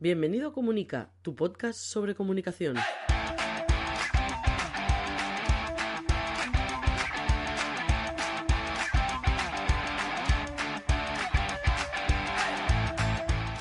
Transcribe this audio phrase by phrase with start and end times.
[0.00, 2.76] Bienvenido a Comunica, tu podcast sobre comunicación.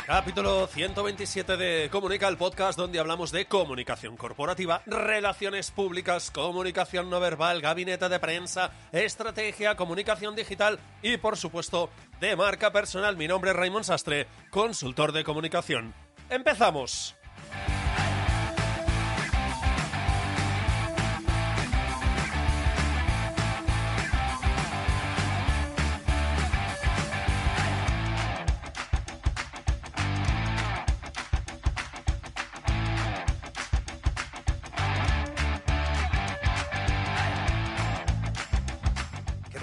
[0.07, 7.19] Capítulo 127 de Comunica, el podcast donde hablamos de comunicación corporativa, relaciones públicas, comunicación no
[7.19, 13.17] verbal, gabinete de prensa, estrategia, comunicación digital y, por supuesto, de marca personal.
[13.17, 15.93] Mi nombre es Raymond Sastre, consultor de comunicación.
[16.33, 17.15] ¡Empezamos!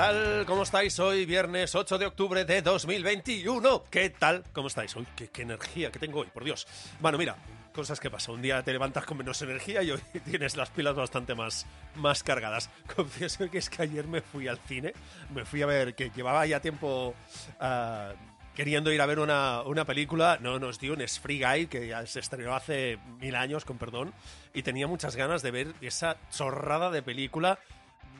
[0.00, 0.46] Tal?
[0.46, 0.98] ¿Cómo estáis?
[0.98, 3.84] Hoy viernes 8 de octubre de 2021.
[3.90, 4.44] ¿Qué tal?
[4.54, 4.96] ¿Cómo estáis?
[4.96, 6.66] Hoy, qué, energía que tengo hoy, por Dios.
[7.00, 7.36] Bueno, mira,
[7.74, 8.36] cosas que pasan.
[8.36, 12.22] Un día te levantas con menos energía y hoy tienes las pilas bastante más, más
[12.22, 12.70] cargadas.
[12.96, 14.94] Confieso que es que ayer me fui al cine,
[15.34, 17.14] me fui a ver, que llevaba ya tiempo
[17.60, 18.14] ah,
[18.54, 20.38] queriendo ir a ver una, una película.
[20.40, 24.14] No nos dio un Free Guy, que se estrenó hace mil años, con perdón,
[24.54, 27.58] y tenía muchas ganas de ver esa chorrada de película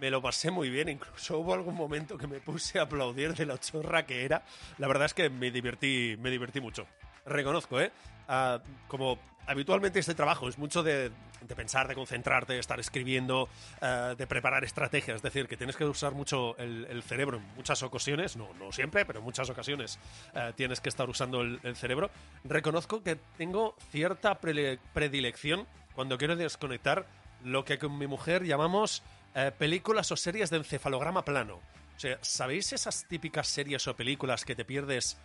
[0.00, 3.46] me lo pasé muy bien, incluso hubo algún momento que me puse a aplaudir de
[3.46, 4.42] lo chorra que era.
[4.78, 6.86] La verdad es que me divertí, me divertí mucho.
[7.26, 7.92] Reconozco, ¿eh?
[8.26, 11.10] Ah, como habitualmente este trabajo es mucho de,
[11.42, 13.48] de pensar, de concentrarte, de estar escribiendo,
[13.82, 17.82] ah, de preparar estrategias, es decir, que tienes que usar mucho el, cerebro en muchas
[17.82, 19.98] ocasiones, no, no siempre, pero en muchas ocasiones
[20.34, 22.10] ah, tienes que estar usando el, cerebro.
[22.44, 27.06] Reconozco que tengo cierta predilección cuando quiero desconectar
[27.44, 29.02] lo que con mi mujer llamamos
[29.34, 31.56] eh, películas o series de encefalograma plano.
[31.96, 35.18] O sea, ¿sabéis esas típicas series o películas que te pierdes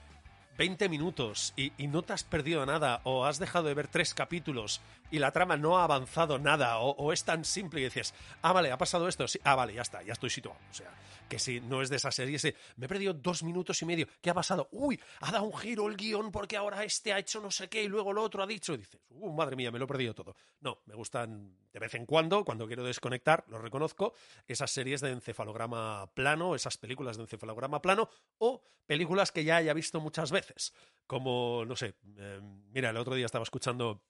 [0.58, 4.82] 20 minutos y, no te has perdido nada o has dejado de ver tres capítulos
[5.12, 8.72] y la trama no ha avanzado nada o, es tan simple y dices, ah, vale,
[8.72, 10.60] ha pasado esto, ah, vale, ya está, ya estoy situado.
[10.70, 10.90] O sea,
[11.28, 12.38] que si no es de esa serie,
[12.78, 14.70] me he perdido dos minutos y medio, ¿qué ha pasado?
[14.72, 17.84] Uy, ha dado un giro el guion porque ahora este ha hecho no sé qué
[17.84, 18.74] y luego lo otro ha dicho.
[18.74, 20.36] Y dices, uh, madre mía, me lo he perdido todo.
[20.62, 24.14] No, me gustan de vez en cuando, cuando quiero desconectar, lo reconozco,
[24.48, 29.74] esas series de encefalograma plano, esas películas de encefalograma plano o películas que ya haya
[29.74, 30.74] visto muchas veces.
[31.06, 32.40] Como, no sé, eh,
[32.72, 34.02] mira, el otro día estaba escuchando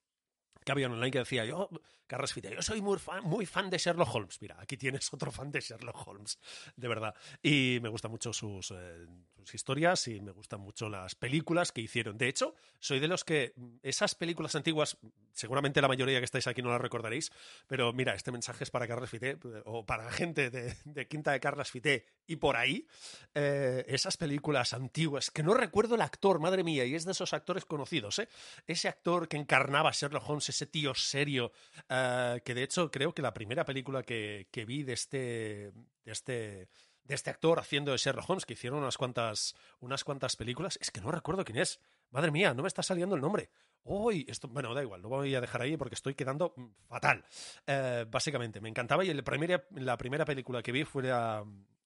[0.64, 1.68] que había online que decía yo,
[2.08, 4.42] Carlos Fite, yo soy muy fan, muy fan de Sherlock Holmes.
[4.42, 6.40] Mira, aquí tienes otro fan de Sherlock Holmes,
[6.76, 7.16] de verdad.
[7.42, 9.08] Y me gustan mucho sus, eh,
[9.40, 12.18] sus historias y me gustan mucho las películas que hicieron.
[12.18, 14.98] De hecho, soy de los que esas películas antiguas,
[15.34, 17.32] seguramente la mayoría que estáis aquí no las recordaréis,
[17.68, 21.70] pero mira, este mensaje es para Carlos Fité o para gente de, Quinta de Carlos
[21.72, 22.88] Fité y por ahí,
[23.34, 27.34] eh, esas películas antiguas, que no recuerdo el actor, madre mía, y es de esos
[27.34, 28.28] actores conocidos, ¿eh?
[28.66, 31.52] Ese actor que encarnaba a Sherlock Holmes, ese tío serio,
[31.90, 31.95] eh,
[32.44, 35.72] que de hecho creo que la primera película que, que vi de este,
[36.04, 36.68] de este,
[37.06, 40.92] de este actor haciendo de Sherlock Holmes, que hicieron unas cuantas, unas cuantas películas, es
[40.92, 41.80] que no recuerdo quién es.
[42.12, 43.50] Madre mía, no me está saliendo el nombre.
[43.84, 47.24] Uy, esto, bueno, da igual, lo voy a dejar ahí porque estoy quedando mm, fatal.
[47.68, 51.46] Eh, básicamente, me encantaba y el primera, la primera película que vi fue la,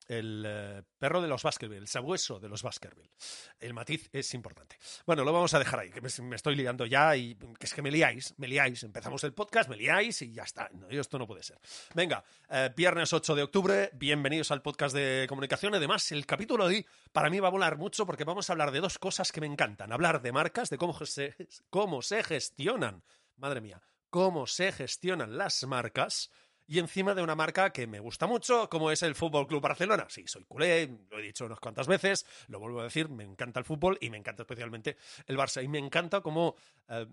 [0.10, 3.12] el eh, perro de los Baskerville, el sabueso de los Baskerville.
[3.60, 4.78] El matiz es importante.
[5.06, 7.84] Bueno, lo vamos a dejar ahí, que me, estoy liando ya y que es que
[7.84, 8.84] me liáis, me liáis.
[8.84, 10.70] Empezamos el podcast, me liáis y ya está.
[10.74, 11.60] No, esto no puede ser.
[11.94, 15.76] Venga, eh, viernes 8 de octubre, bienvenidos al podcast de comunicación.
[15.76, 18.72] Además, el capítulo de hoy para mí va a volar mucho porque vamos a hablar
[18.72, 19.92] de dos cosas que me encantan.
[19.92, 20.98] Hablar de marcas, de cómo
[21.70, 23.04] cómo se gestionan,
[23.38, 23.80] madre mía,
[24.10, 26.32] cómo se gestionan las marcas
[26.70, 30.06] y encima de una marca que me gusta mucho, como es el Fútbol Club Barcelona.
[30.08, 33.60] Sí, soy culé, lo he dicho unas cuantas veces, lo vuelvo a decir, me encanta
[33.60, 34.96] el fútbol y me encanta especialmente
[35.26, 35.64] el Barça.
[35.64, 36.56] Y me encanta cómo,
[36.88, 37.08] eh,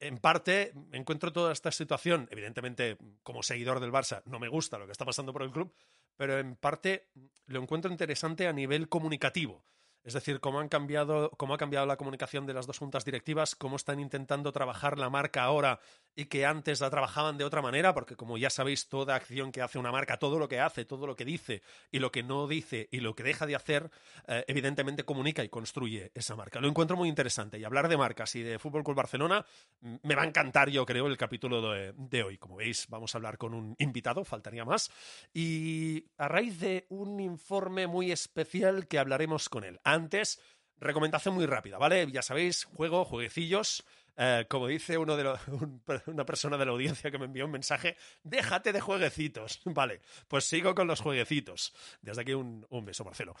[0.00, 2.26] en parte, encuentro toda esta situación.
[2.30, 5.74] Evidentemente, como seguidor del Barça, no me gusta lo que está pasando por el club,
[6.16, 7.10] pero en parte
[7.48, 9.62] lo encuentro interesante a nivel comunicativo.
[10.04, 13.54] Es decir, cómo, han cambiado, cómo ha cambiado la comunicación de las dos juntas directivas,
[13.54, 15.78] cómo están intentando trabajar la marca ahora
[16.14, 19.62] y que antes la trabajaban de otra manera, porque como ya sabéis, toda acción que
[19.62, 22.46] hace una marca, todo lo que hace, todo lo que dice y lo que no
[22.46, 23.90] dice y lo que deja de hacer,
[24.26, 26.60] eh, evidentemente comunica y construye esa marca.
[26.60, 29.44] Lo encuentro muy interesante y hablar de marcas y de Fútbol Club Barcelona
[29.80, 32.38] mm, me va a encantar, yo creo, el capítulo de, de hoy.
[32.38, 34.90] Como veis, vamos a hablar con un invitado, faltaría más,
[35.32, 39.80] y a raíz de un informe muy especial que hablaremos con él.
[39.84, 40.40] Antes,
[40.82, 42.10] recomendación muy rápida, ¿vale?
[42.10, 43.84] Ya sabéis, juego, jueguecillos.
[44.16, 45.34] Eh, como dice uno de
[46.06, 49.60] una persona de la audiencia que me envió un mensaje, déjate de jueguecitos.
[49.66, 51.72] Vale, pues sigo con los jueguecitos.
[52.00, 53.34] Desde aquí un, beso, Marcelo.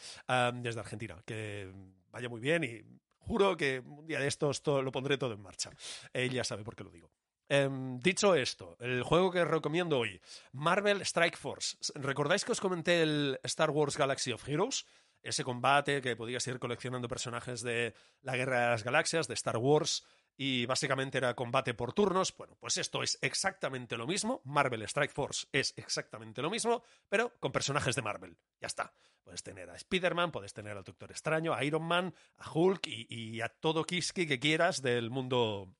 [0.54, 1.22] desde Argentina.
[1.24, 1.70] Que
[2.10, 2.82] vaya muy bien y
[3.18, 5.70] juro que un día de estos lo pondré todo en marcha.
[6.12, 7.10] Él ya sabe por qué lo digo.
[7.48, 10.20] Em, dicho esto, el juego que recomiendo hoy,
[10.52, 11.76] Marvel Strike Force.
[11.96, 14.86] ¿Recordáis que os comenté el Star Wars Galaxy of Heroes?
[15.22, 19.58] Ese combate que podías ir coleccionando personajes de la Guerra de las Galaxias, de Star
[19.58, 20.04] Wars,
[20.36, 22.34] y básicamente era combate por turnos.
[22.36, 24.40] Bueno, pues esto es exactamente lo mismo.
[24.44, 28.36] Marvel Strike Force es exactamente lo mismo, pero con personajes de Marvel.
[28.60, 28.92] Ya está.
[29.22, 33.40] Puedes tener a Spider-Man, puedes tener al Doctor Extraño, a Iron Man, a Hulk y,
[33.40, 35.74] a todo Kiski que quieras del mundo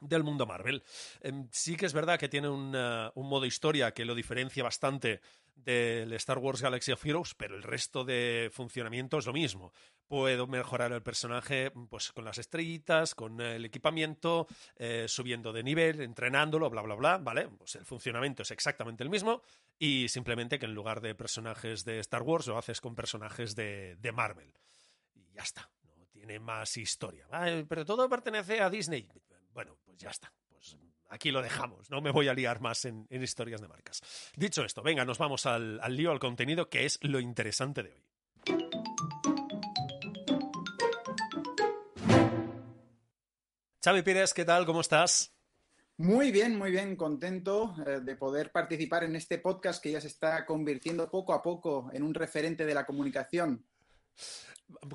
[0.00, 0.82] del mundo Marvel.
[1.20, 5.20] Em, sí que es verdad que tiene un, un, modo historia que lo diferencia bastante
[5.54, 9.74] del Star Wars Galaxy of Heroes, pero el resto de funcionamiento es lo mismo.
[10.10, 16.00] Puedo mejorar el personaje pues, con las estrellitas, con el equipamiento, eh, subiendo de nivel,
[16.00, 17.46] entrenándolo, bla, bla, bla, ¿vale?
[17.46, 19.40] Pues el funcionamiento es exactamente el mismo
[19.78, 23.94] y simplemente que en lugar de personajes de Star Wars lo haces con personajes de,
[24.00, 24.52] de Marvel.
[25.14, 27.28] Y ya está, no tiene más historia.
[27.68, 29.08] pero todo pertenece a Disney
[29.52, 30.32] bueno, pues ya está.
[30.48, 30.76] Pues
[31.08, 31.88] aquí lo dejamos.
[31.88, 34.02] No me voy a liar más en, historias de marcas.
[34.36, 37.92] Dicho esto, venga, nos vamos al, al lío, al contenido, que es lo interesante de
[37.92, 38.09] hoy.
[43.82, 44.66] Xavi Pires, ¿qué tal?
[44.66, 45.34] ¿Cómo estás?
[45.96, 50.08] Muy bien, muy bien, contento eh, de poder participar en este podcast que ya se
[50.08, 53.64] está convirtiendo poco a poco en un referente de la comunicación.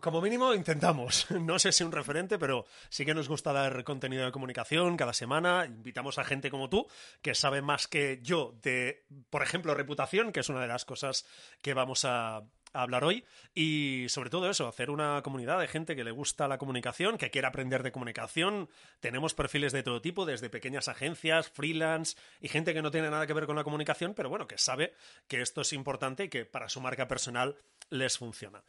[0.02, 1.26] Como mínimo intentamos.
[1.42, 5.14] No sé si un referente, pero sí que nos gusta dar contenido de comunicación cada
[5.14, 5.66] semana.
[5.66, 6.86] Invitamos a gente como tú,
[7.24, 11.26] que sabe más que yo de, por ejemplo, reputación, que es una de las cosas
[11.64, 12.44] que vamos a,
[12.76, 16.58] hablar hoy y sobre todo eso, hacer una comunidad de gente que le gusta la
[16.58, 18.70] comunicación, que quiere aprender de comunicación.
[19.00, 23.28] Tenemos perfiles de todo tipo, desde pequeñas agencias, freelance y gente que no tiene nada
[23.28, 24.94] que ver con la comunicación, pero bueno, que sabe
[25.28, 27.56] que esto es importante y que para su marca personal
[27.90, 28.64] les funciona.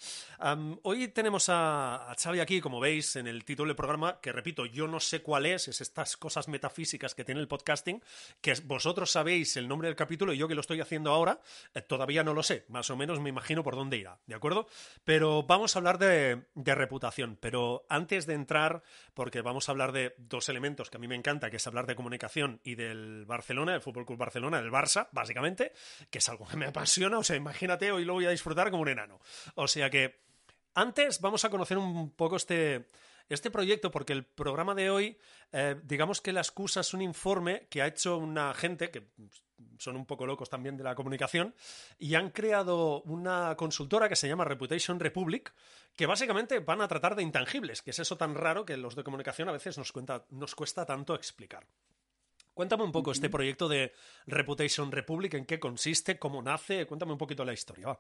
[0.82, 4.66] hoy tenemos a, a, Xavi aquí, como veis en el título del programa, que repito,
[4.66, 8.02] yo no sé cuál es, es estas cosas metafísicas que tiene el podcasting,
[8.40, 11.40] que vosotros sabéis el nombre del capítulo y yo que lo estoy haciendo ahora,
[11.74, 14.66] eh, todavía no lo sé, más o menos me imagino por dónde irá, ¿de acuerdo?
[15.04, 18.82] Pero vamos a hablar de, de reputación, pero antes de entrar,
[19.14, 21.86] porque vamos a hablar de dos elementos que a mí me encanta, que es hablar
[21.86, 25.72] de comunicación y del Barcelona, el Fútbol Club Barcelona, del Barça, básicamente,
[26.10, 28.82] que es algo que me apasiona, o sea, imagínate, hoy lo voy a disfrutar como
[28.82, 29.05] un enano.
[29.54, 30.20] O sea que
[30.74, 32.86] antes vamos a conocer un poco este,
[33.28, 35.18] este proyecto, porque el programa de hoy,
[35.52, 39.08] eh, digamos que la excusa es un informe que ha hecho una gente que
[39.78, 41.54] son un poco locos también de la comunicación
[41.98, 45.52] y han creado una consultora que se llama Reputation Republic,
[45.94, 49.04] que básicamente van a tratar de intangibles, que es eso tan raro que los de
[49.04, 49.92] comunicación a veces nos,
[50.30, 51.66] nos cuesta tanto explicar.
[52.54, 53.92] Cuéntame un poco este proyecto de
[54.26, 57.98] Reputation Republic, en qué consiste, cómo nace, cuéntame un poquito la historia.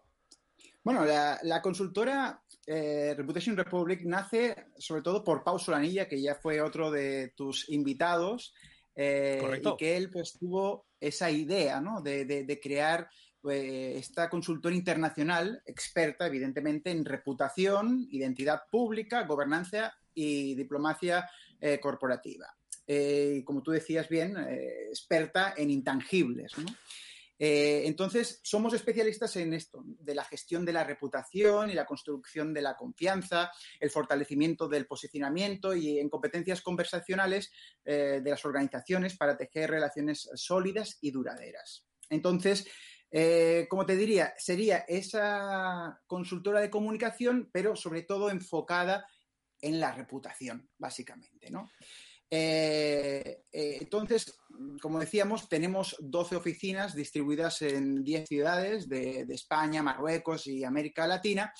[0.86, 6.60] Bueno, la, consultora eh, Reputation Republic nace sobre todo por Pau Solanilla, que ya fue
[6.60, 8.54] otro de tus invitados,
[8.94, 12.02] eh, y que él pues tuvo esa idea ¿no?
[12.02, 13.10] de, crear
[13.50, 21.28] eh, esta consultora internacional experta, evidentemente, en reputación, identidad pública, gobernanza y diplomacia
[21.82, 22.46] corporativa.
[23.44, 24.36] como tú decías bien,
[24.88, 26.56] experta en intangibles.
[26.56, 26.66] ¿no?
[27.38, 32.54] Eh, entonces, somos especialistas en esto, de la gestión de la reputación y la construcción
[32.54, 37.52] de la confianza, el fortalecimiento del posicionamiento y en competencias conversacionales
[37.84, 41.84] eh, de las organizaciones para tejer relaciones sólidas y duraderas.
[42.08, 42.66] Entonces,
[43.10, 49.06] eh, como te diría, sería esa consultora de comunicación, pero sobre todo enfocada
[49.60, 51.70] en la reputación, básicamente, ¿no?
[52.30, 54.38] Eh, eh, entonces,
[54.80, 61.52] como decíamos, tenemos 12 oficinas distribuidas en 10 ciudades de, España, Marruecos y América Latina.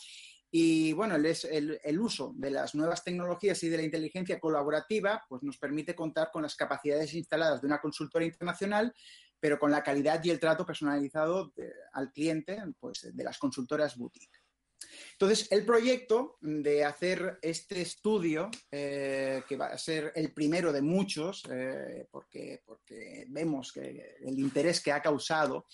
[0.51, 5.59] Y bueno, el, uso de las nuevas tecnologías y de la inteligencia colaborativa pues nos
[5.59, 8.95] permite contar con las capacidades instaladas de una consultora internacional,
[9.39, 11.53] pero con la calidad y el trato personalizado
[11.93, 14.46] al cliente pues, de las consultoras boutique.
[15.13, 20.83] Entonces, el proyecto de hacer este estudio, eh, que va a ser el primero de
[20.83, 25.67] muchos, eh, porque, porque vemos que el interés que ha causado,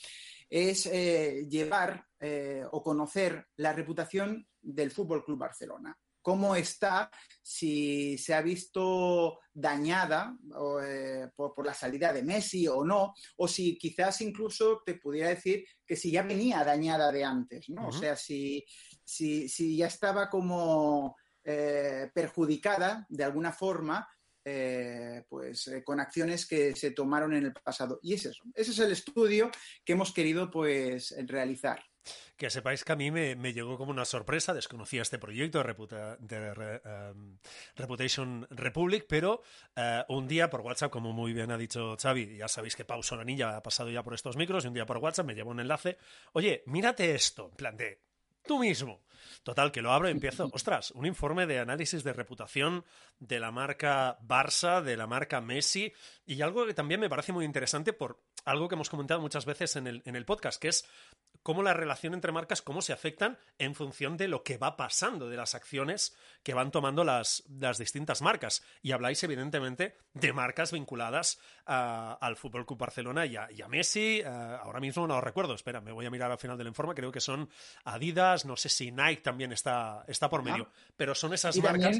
[0.48, 2.06] es eh, llevar
[2.70, 5.98] o conocer la reputación del Fútbol Club Barcelona.
[6.22, 7.10] Cómo está,
[7.42, 10.36] si se ha visto dañada
[10.84, 15.64] eh, por, la salida de Messi o no, o si quizás incluso te pudiera decir
[15.84, 17.88] que si ya venía dañada de antes, ¿no?
[17.88, 18.64] O sea, si,
[19.12, 24.08] si, ya estaba como eh, perjudicada de alguna forma.
[24.44, 28.00] Eh, pues con acciones que se tomaron en el pasado.
[28.02, 28.42] Y es eso.
[28.52, 29.52] Ese es el estudio
[29.84, 31.80] que hemos querido pues realizar.
[32.36, 37.38] Que sepáis que a mí me, llegó como una sorpresa, desconocía este proyecto de, em,
[37.76, 39.42] Reputation Republic, pero
[39.76, 43.02] eh, un día por WhatsApp, como muy bien ha dicho Xavi, ya sabéis que Pau
[43.02, 45.60] Solanilla ha pasado ya por estos micros, y un día por WhatsApp me llevó un
[45.60, 45.98] enlace,
[46.32, 48.02] oye, mírate esto, en plan de,
[48.46, 49.02] tú mismo.
[49.42, 50.48] Total, que lo abro y empiezo.
[50.52, 52.84] Ostras, un informe de análisis de reputación
[53.18, 55.92] de la marca Barça, de la marca Messi,
[56.24, 59.76] y algo que también me parece muy interesante por algo que hemos comentado muchas veces
[59.76, 60.84] en el, en el podcast, que es
[61.42, 65.28] cómo la relación entre marcas, cómo se afectan en función de lo que va pasando,
[65.28, 68.62] de las acciones que van tomando las, las distintas marcas.
[68.80, 74.22] Y habláis, evidentemente, de marcas vinculadas al Fútbol Club Barcelona y a, Messi.
[74.22, 77.10] ahora mismo no lo recuerdo, espera, me voy a mirar al final del informe, creo
[77.10, 77.48] que son
[77.84, 81.98] Adidas, no sé si Nike también está, está por medio, pero son esas marcas.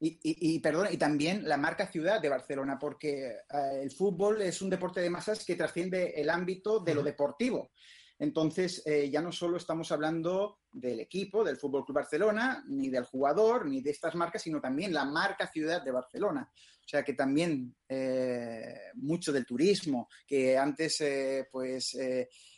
[0.00, 4.62] Y, y, perdón, y también la marca ciudad de Barcelona, porque eh, el fútbol es
[4.62, 7.72] un deporte de masas que trasciende el ámbito de lo deportivo.
[8.20, 13.04] Entonces, eh, ya no solo estamos hablando del equipo, del Fútbol Club Barcelona, ni del
[13.04, 16.50] jugador, ni de estas marcas, sino también la marca ciudad de Barcelona.
[16.54, 21.96] O sea que también eh, mucho del turismo, que antes eh, pues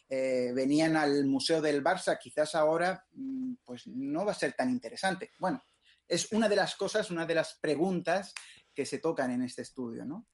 [0.09, 5.31] venían al Museo del Barça, quizás ahora mm, pues no va a ser tan interesante.
[5.39, 5.63] Bueno,
[6.11, 8.35] es una de las cosas, una de las preguntas
[8.75, 10.27] que se tocan en este estudio, ¿no?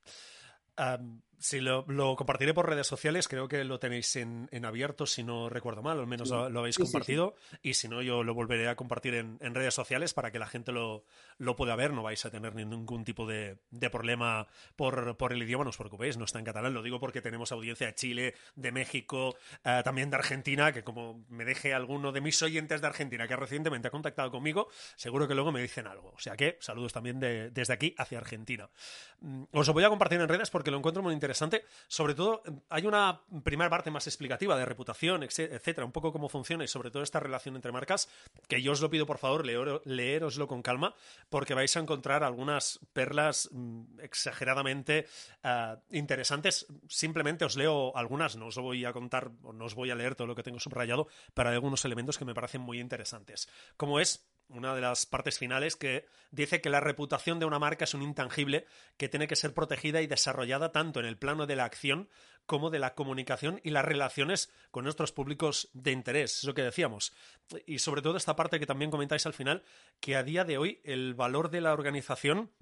[1.39, 1.85] Sí, lo,
[2.17, 6.07] compartiré por redes sociales, creo que lo tenéis en, abierto, si no recuerdo mal, al
[6.07, 10.15] menos lo, habéis compartido, y si no, yo lo volveré a compartir en, redes sociales
[10.15, 11.05] para que la gente lo,
[11.57, 13.59] pueda ver, no vais a tener ningún tipo de,
[13.93, 17.53] problema por, el idioma, no os preocupéis, no está en catalán, lo digo porque tenemos
[17.53, 22.23] audiencia de Chile, de México, eh, también de Argentina, que como me deje alguno de
[22.23, 26.13] mis oyentes de Argentina que recientemente ha contactado conmigo, seguro que luego me dicen algo,
[26.17, 28.71] o sea que saludos también desde aquí hacia Argentina.
[29.21, 31.65] Mm, os lo voy a compartir en redes porque lo encuentro muy interesante interesante.
[31.89, 36.65] Sobre todo, hay una primera parte más explicativa de reputación, etcétera, un poco cómo funciona
[36.65, 38.09] y sobre todo esta relación entre marcas,
[38.49, 40.95] que yo os lo pido por favor, leeroslo con calma,
[41.29, 45.07] porque vais a encontrar algunas perlas mm, exageradamente
[45.43, 46.67] eh, interesantes.
[46.89, 50.27] Simplemente os leo algunas, no os voy a contar, no os voy a leer todo
[50.27, 53.49] lo que tengo subrayado, pero hay algunos elementos que me parecen muy interesantes.
[53.77, 57.85] Como es una de las partes finales que dice que la reputación de una marca
[57.85, 61.57] es un intangible que tiene que ser protegida y desarrollada tanto en el plano de
[61.57, 62.09] la acción
[62.47, 66.63] como de la comunicación y las relaciones con nuestros públicos de interés, es lo que
[66.63, 67.13] decíamos.
[67.67, 69.65] Y sobre todo esta parte que también comentáis al final,
[70.01, 72.53] que a día de hoy el valor de la organización,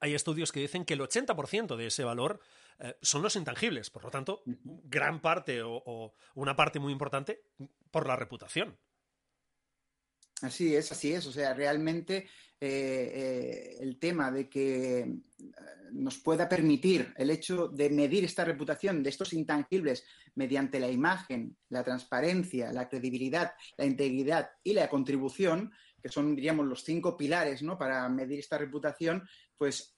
[0.00, 2.40] hay estudios que dicen que el 80% de ese valor
[2.78, 7.42] eh, son los intangibles, por lo tanto, gran parte o una parte muy importante
[7.90, 8.78] por la reputación.
[10.42, 11.26] Así es, así es.
[11.26, 12.28] O sea, realmente
[12.60, 15.06] eh, eh, el tema de que eh,
[15.92, 20.04] nos pueda permitir el hecho de medir esta reputación de estos intangibles
[20.34, 26.66] mediante la imagen, la transparencia, la credibilidad, la integridad y la contribución, que son, diríamos,
[26.66, 27.78] los cinco pilares ¿no?
[27.78, 29.96] para medir esta reputación, pues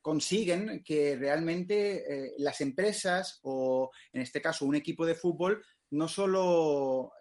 [0.00, 7.12] consiguen que realmente las empresas o, en este caso, un equipo de fútbol no solo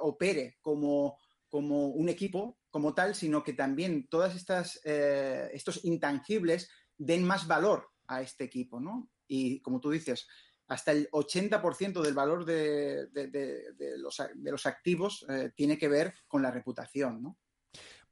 [0.00, 1.18] opere como
[1.52, 7.46] como un equipo como tal, sino que también todas estas eh, estos intangibles den más
[7.46, 9.10] valor a este equipo, ¿no?
[9.28, 10.26] Y como tú dices,
[10.66, 13.06] hasta el 80% del valor de,
[13.98, 17.38] los, activos eh, tiene que ver con la reputación, ¿no?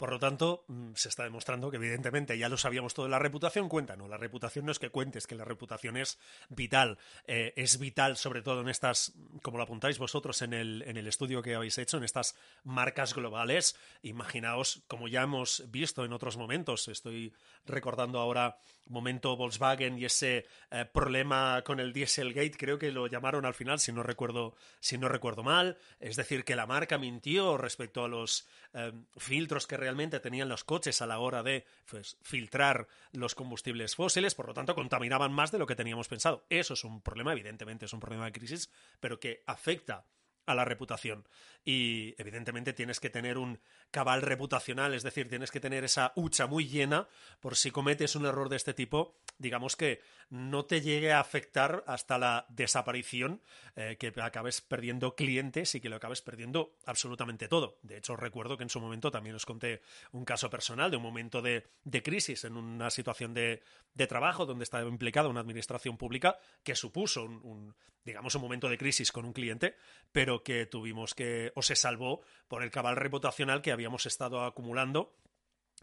[0.00, 3.68] Por lo tanto, mm, se está demostrando que evidentemente ya lo sabíamos todo, la reputación
[3.68, 4.08] cuenta, ¿no?
[4.08, 6.96] La reputación no es que cuentes, que la reputación es vital.
[7.26, 11.06] Eh, es vital sobre todo en estas, como lo apuntáis vosotros en el, en el
[11.06, 13.76] estudio que habéis hecho, en estas marcas globales.
[14.00, 17.34] Imaginaos, como ya hemos visto en otros momentos, estoy
[17.66, 18.56] recordando ahora
[18.90, 23.78] momento Volkswagen y ese eh, problema con el Dieselgate, creo que lo llamaron al final,
[23.78, 25.78] si no recuerdo, si no recuerdo mal.
[26.00, 29.89] Es decir, que la marca mintió respecto a los eh, filtros que realmente
[30.20, 34.74] tenían los coches a la hora de pues, filtrar los combustibles fósiles, por lo tanto
[34.74, 36.44] contaminaban más de lo que teníamos pensado.
[36.48, 38.70] Eso es un problema, evidentemente es un problema de crisis,
[39.00, 40.04] pero que afecta
[40.50, 41.26] a la reputación.
[41.64, 46.46] Y evidentemente tienes que tener un cabal reputacional, es decir, tienes que tener esa hucha
[46.46, 47.08] muy llena
[47.40, 51.84] por si cometes un error de este tipo, digamos que no te llegue a afectar
[51.86, 53.42] hasta la desaparición,
[53.76, 57.78] eh, que acabes perdiendo clientes y que lo acabes perdiendo absolutamente todo.
[57.82, 61.02] De hecho, recuerdo que en su momento también os conté un caso personal de un
[61.02, 61.66] momento de,
[62.02, 63.62] crisis en una situación de,
[64.08, 69.12] trabajo donde estaba implicada una administración pública que supuso un, digamos, un momento de crisis
[69.12, 69.76] con un cliente,
[70.12, 75.14] pero que tuvimos que, o se salvó por el cabal reputacional que habíamos estado acumulando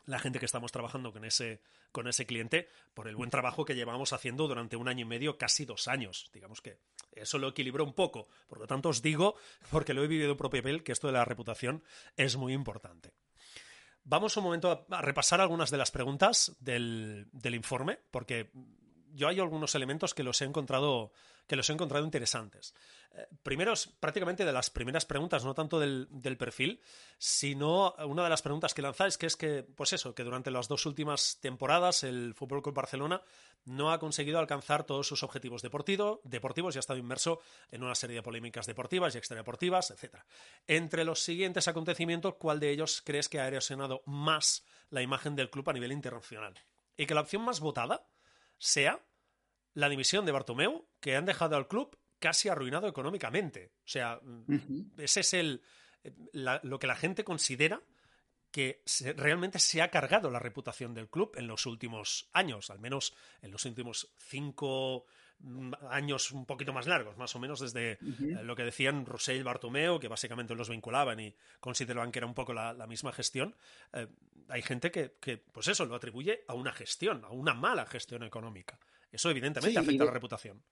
[0.05, 3.75] la gente que estamos trabajando con ese, con ese cliente por el buen trabajo que
[3.75, 6.29] llevamos haciendo durante un año y medio, casi dos años.
[6.33, 6.79] Digamos que
[7.11, 8.27] eso lo equilibró un poco.
[8.47, 9.35] Por lo tanto, os digo,
[9.69, 11.83] porque lo he vivido en propio papel, que esto de la reputación
[12.15, 13.11] es muy importante.
[14.03, 18.49] Vamos un momento a, repasar algunas de las preguntas del, del informe, porque
[19.11, 21.11] yo hay algunos elementos que los he encontrado
[21.47, 22.75] que los he encontrado interesantes.
[23.13, 26.81] Eh, primero, prácticamente de las primeras preguntas, no tanto del, perfil,
[27.17, 30.67] sino una de las preguntas que lanzáis, que es que, pues eso, que durante las
[30.67, 33.21] dos últimas temporadas el Fútbol Club Barcelona
[33.65, 36.19] no ha conseguido alcanzar todos sus objetivos deportivos
[36.75, 37.39] y ha estado inmerso
[37.71, 40.17] en una serie de polémicas deportivas y extradeportivas, etc.
[40.67, 45.49] Entre los siguientes acontecimientos, ¿cuál de ellos crees que ha erosionado más la imagen del
[45.49, 46.53] club a nivel internacional?
[46.97, 48.07] Y que la opción más votada
[48.57, 49.01] sea
[49.77, 53.73] la dimisión de Bartomeu, que han dejado al club casi arruinado económicamente.
[53.85, 54.19] O sea,
[54.97, 55.61] ese es el,
[56.33, 57.83] lo que la gente considera
[58.49, 58.81] que
[59.17, 63.51] realmente se ha cargado la reputación del club en los últimos años, al menos en
[63.51, 65.05] los últimos cinco
[65.37, 67.99] mm, años un poquito más largos, más o menos desde eh,
[68.41, 72.33] lo que decían Rossell y Bartomeu, que básicamente los vinculaban y consideraban que era un
[72.33, 73.55] poco la, misma gestión.
[73.93, 74.07] Eh,
[74.49, 78.23] hay gente que, que, pues eso, lo atribuye a una gestión, a una mala gestión
[78.23, 78.79] económica.
[79.11, 80.63] Eso evidentemente afecta a la reputación.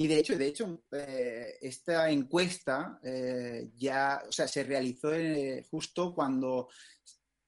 [0.00, 5.66] Y de hecho, de hecho, eh, esta encuesta eh, ya, o sea, se realizó eh,
[5.70, 6.70] justo cuando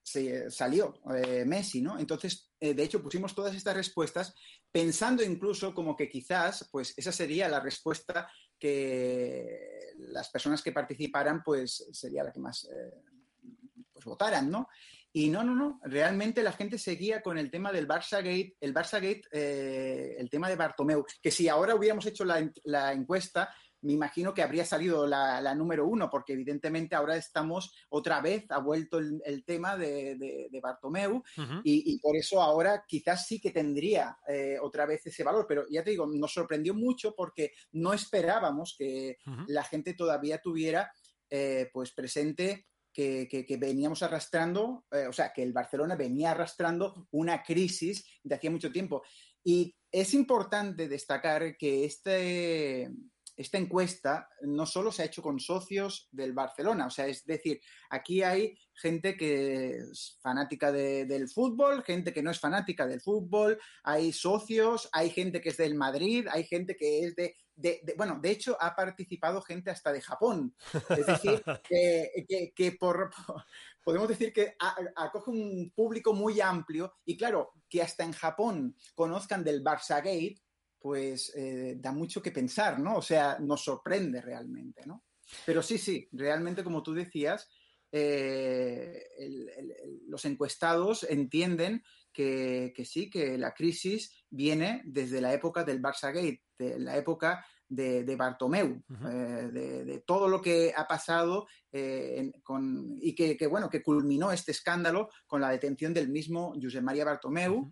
[0.03, 1.01] se salió
[1.47, 1.99] Messi, ¿no?
[1.99, 4.35] Entonces, de hecho, pusimos todas estas respuestas
[4.71, 11.43] pensando incluso como que quizás, pues, esa sería la respuesta que las personas que participaran,
[11.43, 12.69] pues, sería la que más
[13.95, 14.69] pues, votaran, ¿no?
[15.15, 18.73] Y no, no, no, realmente la gente seguía con el tema del Barça Gate, el
[18.73, 23.93] Barça Gate, eh, el tema de Bartomeu, que si ahora hubiéramos hecho la, encuesta, me
[23.93, 28.99] imagino que habría salido la, número uno, porque evidentemente ahora estamos otra vez, ha vuelto
[28.99, 31.23] el, tema de, de, Bartomeu,
[31.63, 35.85] y, por eso ahora quizás sí que tendría eh, otra vez ese valor, pero ya
[35.85, 40.91] te digo, nos sorprendió mucho porque no esperábamos que la gente todavía tuviera
[41.29, 47.43] eh, pues presente que, veníamos arrastrando, eh, o sea, que el Barcelona venía arrastrando una
[47.43, 49.03] crisis de hacía mucho tiempo.
[49.45, 52.91] Y es importante destacar que este,
[53.37, 57.61] esta encuesta no solo se ha hecho con socios del Barcelona, o sea, es decir,
[57.91, 63.59] aquí hay gente que es fanática del fútbol, gente que no es fanática del fútbol,
[63.83, 67.37] hay socios, hay gente que es del Madrid, hay gente que es de,
[67.97, 70.55] bueno, de hecho ha participado gente hasta de Japón,
[70.91, 71.43] es decir,
[72.57, 73.11] que, por,
[73.85, 74.55] podemos decir que
[74.97, 80.43] acoge un público muy amplio y claro, que hasta en Japón conozcan del Barça Gate,
[80.79, 82.97] pues eh, da mucho que pensar, ¿no?
[82.97, 85.05] O sea, nos sorprende realmente, ¿no?
[85.47, 87.49] Pero sí, sí, realmente como tú decías,
[87.93, 89.05] eh,
[90.07, 96.43] los encuestados entienden que, sí, que la crisis viene desde la época del Barça Gate,
[96.59, 97.45] de la época
[97.75, 104.53] de, Bartomeu, eh, de, todo lo que ha pasado y que, bueno, que culminó este
[104.53, 107.71] escándalo con la detención del mismo Josep María Bartomeu,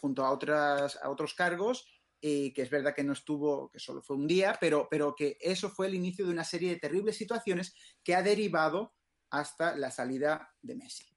[0.00, 1.84] junto a, otras, a otros cargos
[2.20, 5.38] y que es verdad que no estuvo, que solo fue un día, pero, pero que
[5.40, 8.94] eso fue el inicio de una serie de terribles situaciones que ha derivado
[9.30, 11.09] hasta la salida de Messi.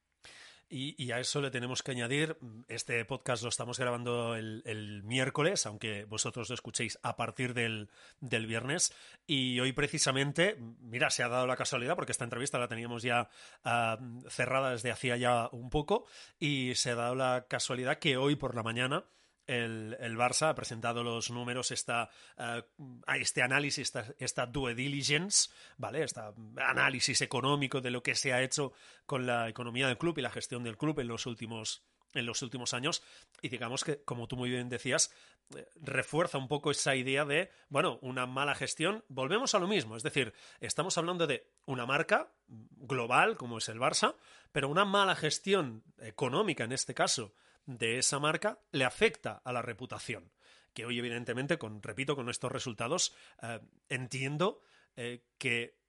[0.76, 2.36] Y, a eso le tenemos que añadir,
[2.68, 8.92] este podcast lo estamos grabando el, miércoles, aunque vosotros lo escuchéis a partir del, viernes.
[9.28, 13.30] Y hoy precisamente, mira, se ha dado la casualidad, porque esta entrevista la teníamos ya
[13.64, 16.08] ah, cerrada desde hacía ya un poco,
[16.40, 19.06] y se ha dado la casualidad que hoy por la mañana
[19.48, 22.64] el, Barça ha presentado los números, esta, eh,
[23.20, 26.04] este análisis, esta, due diligence, ¿vale?
[26.04, 26.22] Este
[26.58, 28.74] análisis económico de lo que se ha hecho
[29.06, 32.44] con la economía del club y la gestión del club en los últimos en los
[32.44, 33.02] últimos años
[33.42, 35.12] y digamos que, como tú muy bien decías,
[35.56, 39.98] eh, refuerza un poco esa idea de, bueno, una mala gestión, volvemos a lo mismo,
[39.98, 44.16] es decir, estamos hablando de una marca global como es el Barça,
[44.52, 47.34] pero una mala gestión económica en este caso
[47.66, 50.32] de esa marca le afecta a la reputación.
[50.74, 54.62] Que hoy, evidentemente, con, repito, con estos resultados, eh, entiendo
[54.96, 55.80] eh, que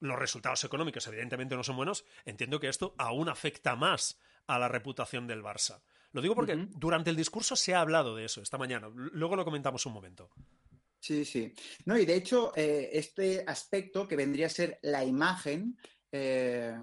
[0.00, 4.68] los resultados económicos evidentemente no son buenos, entiendo que esto aún afecta más a la
[4.68, 5.82] reputación del Barça.
[6.10, 8.90] Lo digo porque durante el discurso se ha hablado de eso esta mañana.
[8.94, 10.30] Luego lo comentamos un momento.
[11.02, 11.52] Sí, sí.
[11.84, 15.76] No, y de hecho, eh, este aspecto que vendría a ser la imagen,
[16.12, 16.76] eh,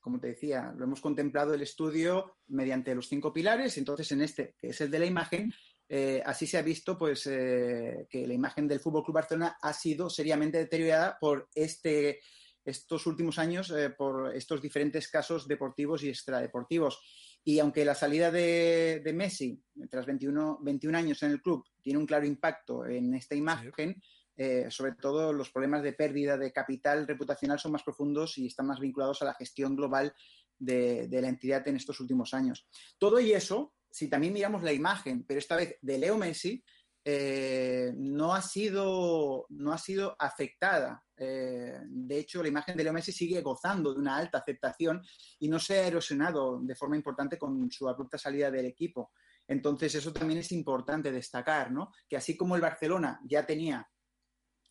[0.00, 4.54] como te decía, lo hemos contemplado el estudio mediante los cinco pilares, entonces en este,
[4.58, 5.52] que es el de la imagen,
[5.88, 10.08] eh, así se ha visto pues, que la imagen del Fútbol Club Barcelona ha sido
[10.08, 12.20] seriamente deteriorada por este,
[12.64, 17.00] estos últimos años, por estos diferentes casos deportivos y extradeportivos.
[17.48, 22.06] Y aunque la salida de, Messi, tras 21, 21, años en el club, tiene un
[22.06, 24.02] claro impacto en esta imagen,
[24.40, 28.68] eh, sobre todo los problemas de pérdida de capital reputacional son más profundos y están
[28.68, 30.14] más vinculados a la gestión global
[30.56, 32.68] de, la entidad en estos últimos años.
[32.98, 36.62] Todo y eso, si también miramos la imagen, pero esta vez de Leo Messi,
[37.04, 41.04] eh, no, ha sido, no ha sido afectada.
[41.16, 45.02] Eh, de hecho, la imagen de Leo Messi sigue gozando de una alta aceptación
[45.40, 49.10] y no se ha erosionado de forma importante con su abrupta salida del equipo.
[49.48, 51.90] Entonces, eso también es importante destacar, ¿no?
[52.08, 53.88] Que así como el Barcelona ya tenía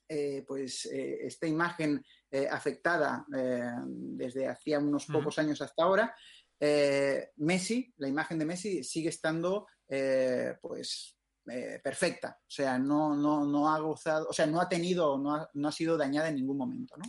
[0.07, 2.03] eh, pues esta imagen
[2.51, 3.25] afectada
[3.85, 6.15] desde hacía unos pocos años hasta ahora,
[7.37, 9.67] Messi, la imagen de Messi sigue estando
[10.61, 11.17] pues
[11.49, 12.37] eh, perfecta.
[12.41, 15.69] O sea, no, no, no, ha gozado, o sea, no ha tenido, no ha, no
[15.69, 17.05] ha sido dañada en ningún momento, ¿no?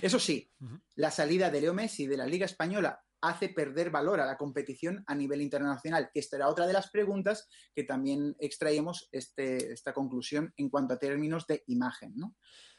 [0.00, 0.48] Eso sí,
[0.94, 5.04] la salida de Leo Messi de la Liga Española hace perder valor a la competición
[5.06, 9.92] a nivel internacional, que esta era otra de las preguntas que también extraemos este, esta
[9.92, 12.12] conclusión en cuanto a términos de imagen.
[12.16, 12.36] ¿no?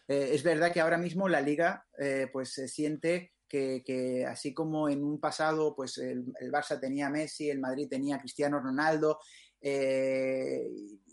[0.07, 4.87] Eh, es verdad que ahora mismo la liga eh, pues se siente que, así como
[4.87, 9.19] en un pasado pues el, Barça tenía Messi, el Madrid tenía Cristiano Ronaldo
[9.59, 10.69] eh,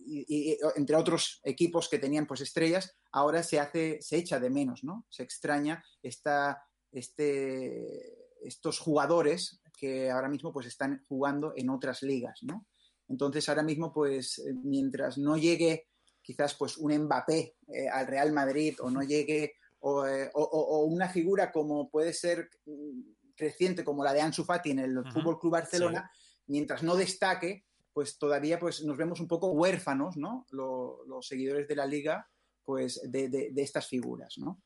[0.07, 4.85] y, entre otros equipos que tenían pues estrellas, ahora se hace, se echa de menos,
[4.85, 5.05] ¿no?
[5.11, 12.40] Se extraña esta, este, estos jugadores que ahora mismo pues están jugando en otras ligas,
[12.42, 12.66] ¿no?
[13.09, 15.88] Entonces ahora mismo pues mientras no llegue
[16.20, 21.51] quizás pues un Mbappé eh, al Real Madrid o no llegue eh, o, una figura
[21.51, 23.01] como puede ser mm,
[23.35, 26.11] creciente como la de Ansu Fati en el Fútbol Club Barcelona,
[26.48, 30.44] mientras no destaque, pues todavía pues, nos vemos un poco huérfanos, ¿no?
[30.51, 32.29] los seguidores de la liga,
[32.64, 34.61] pues de, de, estas figuras, ¿no?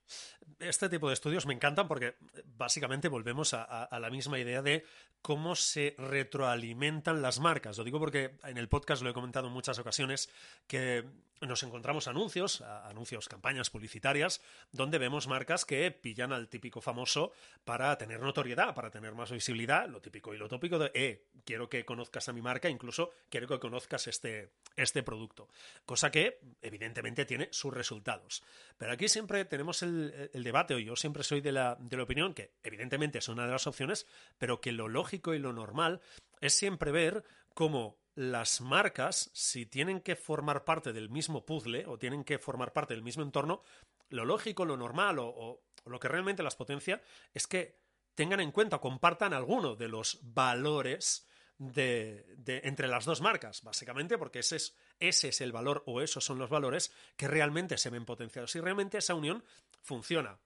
[0.62, 2.14] Este tipo de estudios me encantan porque
[2.56, 4.84] básicamente volvemos a, la misma idea de
[5.20, 7.78] cómo se retroalimentan las marcas.
[7.78, 10.30] Lo digo porque en el podcast lo he comentado en muchas ocasiones
[10.66, 11.04] que
[11.46, 17.32] nos encontramos anuncios, anuncios, campañas publicitarias, donde vemos marcas que pillan al típico famoso
[17.64, 21.68] para tener notoriedad, para tener más visibilidad, lo típico y lo tópico de, eh, quiero
[21.68, 25.48] que conozcas a mi marca, incluso quiero que conozcas este, este producto.
[25.84, 28.42] Cosa que, evidentemente, tiene sus resultados.
[28.78, 32.34] Pero aquí siempre tenemos el, debate, o yo siempre soy de la, de la opinión
[32.34, 34.06] que, evidentemente, es una de las opciones,
[34.38, 36.00] pero que lo lógico y lo normal
[36.40, 37.24] es siempre ver
[37.54, 42.72] cómo las marcas, si tienen que formar parte del mismo puzzle o tienen que formar
[42.72, 43.62] parte del mismo entorno,
[44.10, 47.80] lo lógico, lo normal o, lo que realmente las potencia es que
[48.14, 51.26] tengan en cuenta, compartan alguno de los valores
[51.58, 52.24] de,
[52.64, 56.38] entre las dos marcas, básicamente, porque ese es, ese es el valor o esos son
[56.38, 58.54] los valores que realmente se ven potenciados.
[58.54, 59.42] Y realmente esa unión
[59.80, 60.38] funciona.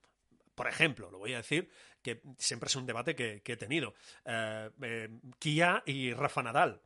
[0.55, 1.68] Por ejemplo, lo voy a decir,
[2.00, 3.94] que siempre es un debate que, he tenido.
[4.24, 6.81] Eh, eh, Kia y Rafa Nadal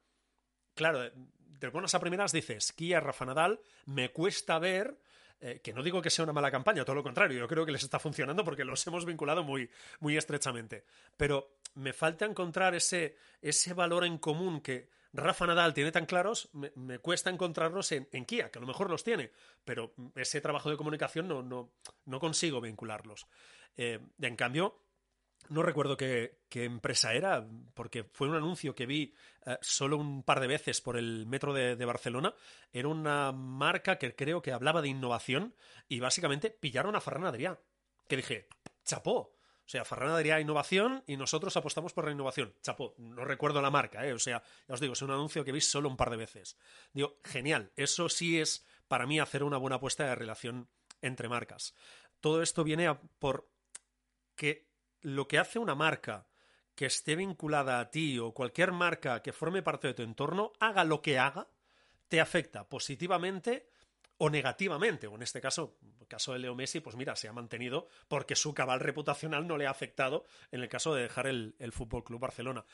[0.74, 4.96] claro, de buenas a primeras dices, Kia, Rafa Nadal, me cuesta ver
[5.42, 7.72] eh, que no digo que sea una mala campaña, todo lo contrario, yo creo que
[7.72, 10.84] les está funcionando porque los hemos vinculado muy, muy estrechamente.
[11.16, 16.50] Pero me falta encontrar ese, ese valor en común que Rafa Nadal tiene tan claros,
[16.52, 19.32] me, cuesta encontrarlos en, Kia, que a lo mejor los tiene,
[19.64, 21.72] pero ese trabajo de comunicación no, no,
[22.04, 23.26] no consigo vincularlos.
[23.76, 24.78] Eh, en cambio,
[25.50, 29.12] no recuerdo qué, empresa era, porque fue un anuncio que vi
[29.44, 32.34] eh, solo un par de veces por el metro de, Barcelona.
[32.72, 35.54] Era una marca que creo que hablaba de innovación
[35.88, 37.58] y básicamente pillaron a Ferran Adrià.
[38.06, 38.48] Que dije,
[38.84, 39.16] chapó.
[39.18, 42.54] O sea, Ferran Adrià innovación y nosotros apostamos por la innovación.
[42.62, 44.12] Chapó, no recuerdo la marca, ¿eh?
[44.12, 46.56] O sea, ya os digo, es un anuncio que vi solo un par de veces.
[46.92, 50.68] Digo, genial, eso sí es para mí hacer una buena apuesta de relación
[51.02, 51.74] entre marcas.
[52.20, 53.50] Todo esto viene por
[54.36, 54.69] que
[55.02, 56.26] lo que hace una marca
[56.74, 60.84] que esté vinculada a ti o cualquier marca que forme parte de tu entorno, haga
[60.84, 61.48] lo que haga,
[62.08, 63.68] te afecta positivamente
[64.16, 65.06] o negativamente.
[65.06, 68.36] O en este caso, el caso de Leo Messi, pues mira, se ha mantenido porque
[68.36, 72.20] su cabal reputacional no le ha afectado en el caso de dejar el, Fútbol Club
[72.20, 72.64] Barcelona.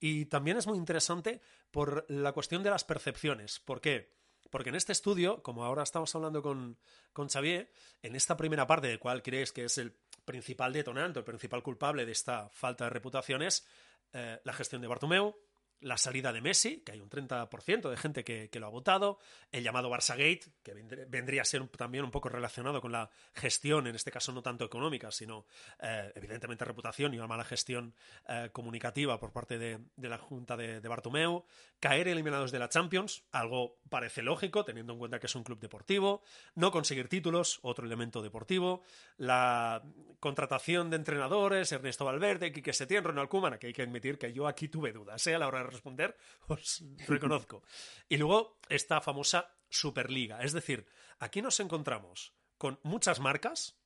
[0.00, 3.60] Y también es muy interesante por la cuestión de las percepciones.
[3.60, 4.14] ¿Por qué?
[4.50, 6.78] Porque en este estudio, como ahora estamos hablando con,
[7.12, 7.70] con Xavier,
[8.02, 9.96] en esta primera parte, de cuál crees que es el
[10.30, 13.66] principal detonante, el principal culpable de esta falta de reputación es
[14.12, 15.34] eh, la gestión de Bartomeu,
[15.80, 19.18] la salida de Messi, que hay un 30% de gente que, lo ha votado,
[19.50, 20.74] el llamado Barça Gate, que
[21.08, 24.64] vendría a ser también un poco relacionado con la gestión, en este caso no tanto
[24.64, 25.46] económica, sino
[25.80, 27.94] eh, evidentemente reputación y una mala gestión
[28.28, 31.44] eh, comunicativa por parte de, la Junta de, de, Bartomeu,
[31.78, 35.60] caer eliminados de la Champions, algo parece lógico, teniendo en cuenta que es un club
[35.60, 36.22] deportivo,
[36.54, 38.82] no conseguir títulos, otro elemento deportivo,
[39.16, 39.82] la
[40.18, 44.46] contratación de entrenadores, Ernesto Valverde, Quique Setién, Ronald Koeman, que hay que admitir que yo
[44.46, 45.34] aquí tuve dudas, ¿eh?
[45.34, 46.16] a la hora de responder,
[46.48, 47.62] os reconozco.
[48.08, 50.42] Y luego esta famosa Superliga.
[50.42, 50.86] Es decir,
[51.18, 53.80] aquí nos encontramos con muchas marcas,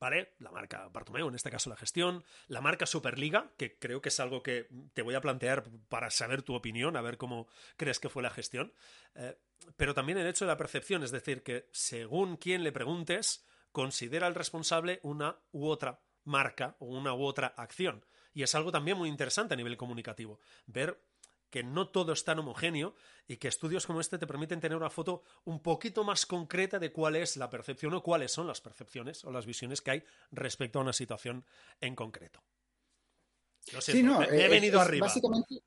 [0.00, 0.34] ¿Vale?
[0.38, 4.20] La marca Bartomeu, en este caso la gestión, la marca Superliga, que creo que es
[4.20, 8.08] algo que te voy a plantear para saber tu opinión, a ver cómo crees que
[8.08, 8.72] fue la gestión,
[9.16, 9.36] eh,
[9.76, 14.28] pero también el hecho de la percepción, es decir, que según quien le preguntes, considera
[14.28, 18.04] el responsable una u otra marca o una u otra acción.
[18.34, 21.00] Y es algo también muy interesante a nivel comunicativo, ver
[21.50, 22.94] que no todo es tan homogéneo
[23.26, 26.92] y que estudios como este te permiten tener una foto un poquito más concreta de
[26.92, 30.78] cuál es la percepción o cuáles son las percepciones o las visiones que hay respecto
[30.78, 31.44] a una situación
[31.80, 32.42] en concreto.
[33.80, 35.06] sí, no, he venido arriba.
[35.06, 35.62] Básicamente,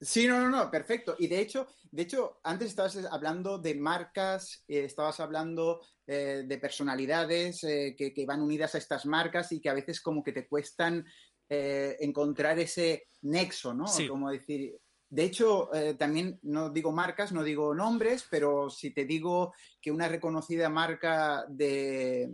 [0.00, 1.16] sí, no, no, no, perfecto.
[1.18, 6.58] Y de hecho, de hecho, antes estabas hablando de marcas, eh, estabas hablando eh, de
[6.58, 10.32] personalidades eh, que, que, van unidas a estas marcas y que a veces como que
[10.32, 11.06] te cuestan
[11.56, 13.84] eh, encontrar ese nexo, ¿no?
[14.08, 14.76] Como decir,
[15.08, 19.92] de hecho, eh, también no digo marcas, no digo nombres, pero si te digo que
[19.92, 22.28] una reconocida marca de,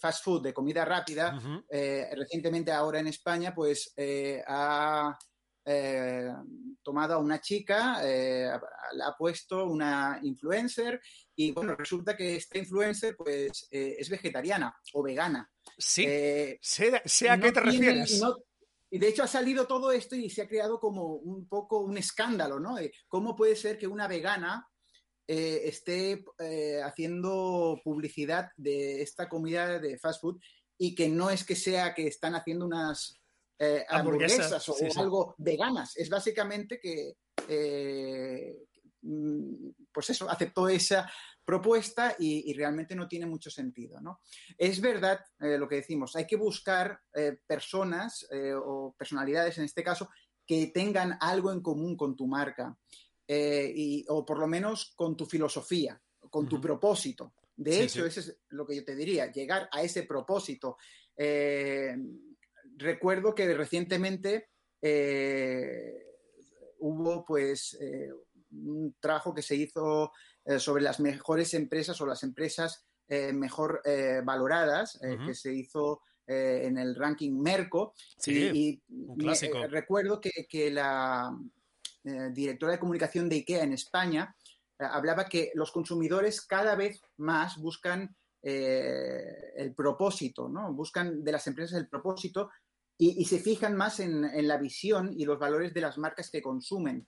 [0.00, 1.36] fast food, de comida rápida,
[1.68, 3.92] eh, recientemente ahora en España, pues
[4.46, 5.18] ha
[6.82, 11.00] tomado a una chica, la ha puesto una influencer
[11.34, 15.50] y bueno, resulta que esta influencer pues es vegetariana o vegana.
[15.78, 18.20] Sí, eh, sé, a qué te refieres.
[18.90, 21.98] Y, de hecho ha salido todo esto y se ha creado como un poco un
[21.98, 22.76] escándalo, ¿no?
[23.08, 24.68] ¿Cómo puede ser que una vegana
[25.26, 30.38] eh, esté eh, haciendo publicidad de esta comida de fast food
[30.78, 33.20] y que no es que sea que están haciendo unas
[33.88, 37.14] hamburguesas o algo veganas, es básicamente que
[37.48, 38.73] mm,
[39.92, 41.10] pues eso, aceptó esa
[41.44, 44.00] propuesta y, realmente no tiene mucho sentido.
[44.00, 44.20] ¿no?
[44.56, 49.64] Es verdad eh, lo que decimos, hay que buscar eh, personas eh, o personalidades en
[49.64, 50.08] este caso
[50.46, 52.76] que tengan algo en común con tu marca
[53.26, 55.98] y, o por lo menos con tu filosofía,
[56.30, 57.32] con tu propósito.
[57.56, 60.76] De hecho, eso es lo que yo te diría, llegar a ese propósito.
[62.76, 64.50] recuerdo que recientemente
[66.80, 67.78] hubo pues
[68.54, 70.12] un trabajo que se hizo
[70.44, 76.00] eh, sobre las mejores empresas o las empresas eh, mejor eh, valoradas que se hizo
[76.26, 77.92] en el ranking Merco.
[78.26, 78.82] y,
[79.68, 81.30] recuerdo que, la
[82.32, 84.34] directora de comunicación de IKEA en España
[84.78, 90.72] hablaba que los consumidores cada vez más buscan el propósito, ¿no?
[90.72, 92.48] Buscan de las empresas el propósito
[92.96, 96.40] y, se fijan más en, en, la visión y los valores de las marcas que
[96.40, 97.06] consumen.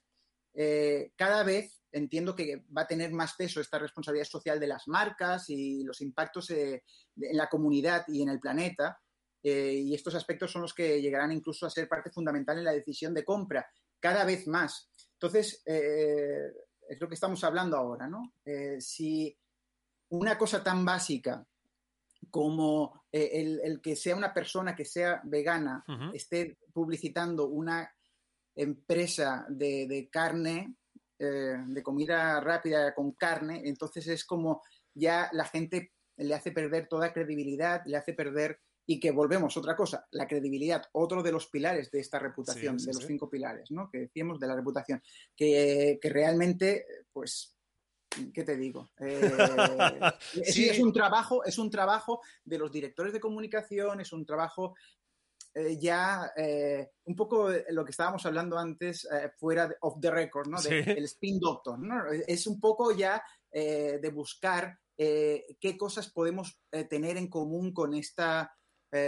[1.16, 5.48] Cada vez entiendo que va a tener más peso esta responsabilidad social de las marcas
[5.48, 6.84] y los impactos eh,
[7.16, 9.00] en la comunidad y en el planeta.
[9.42, 12.72] Eh, y estos aspectos son los que llegarán incluso a ser parte fundamental en la
[12.72, 13.66] decisión de compra,
[13.98, 14.90] cada vez más.
[15.12, 16.52] Entonces, eh,
[16.88, 18.32] es lo que estamos hablando ahora, ¿no?
[18.78, 19.36] si
[20.10, 21.44] una cosa tan básica
[22.30, 27.92] como el, que sea una persona que sea vegana esté publicitando una
[28.56, 30.74] empresa de carne,
[31.18, 36.88] eh, de comida rápida con carne, entonces es como ya la gente le hace perder
[36.88, 41.46] toda credibilidad, le hace perder y que volvemos, otra cosa, la credibilidad, otro de los
[41.46, 43.88] pilares de esta reputación, de los cinco pilares, ¿no?
[43.90, 45.02] Que decíamos de la reputación,
[45.34, 47.56] que, realmente, pues,
[48.34, 48.90] ¿qué te digo?
[49.00, 49.30] Eh,
[50.34, 54.74] es, un trabajo, es un trabajo de los directores de comunicación, es un trabajo
[55.58, 60.10] eh, ya eh, un poco lo que estábamos hablando antes eh, fuera de, off the
[60.10, 60.58] record, ¿no?
[60.60, 62.04] el spin doctor, ¿no?
[62.26, 68.54] Es un poco ya de buscar qué cosas podemos tener en común con esta,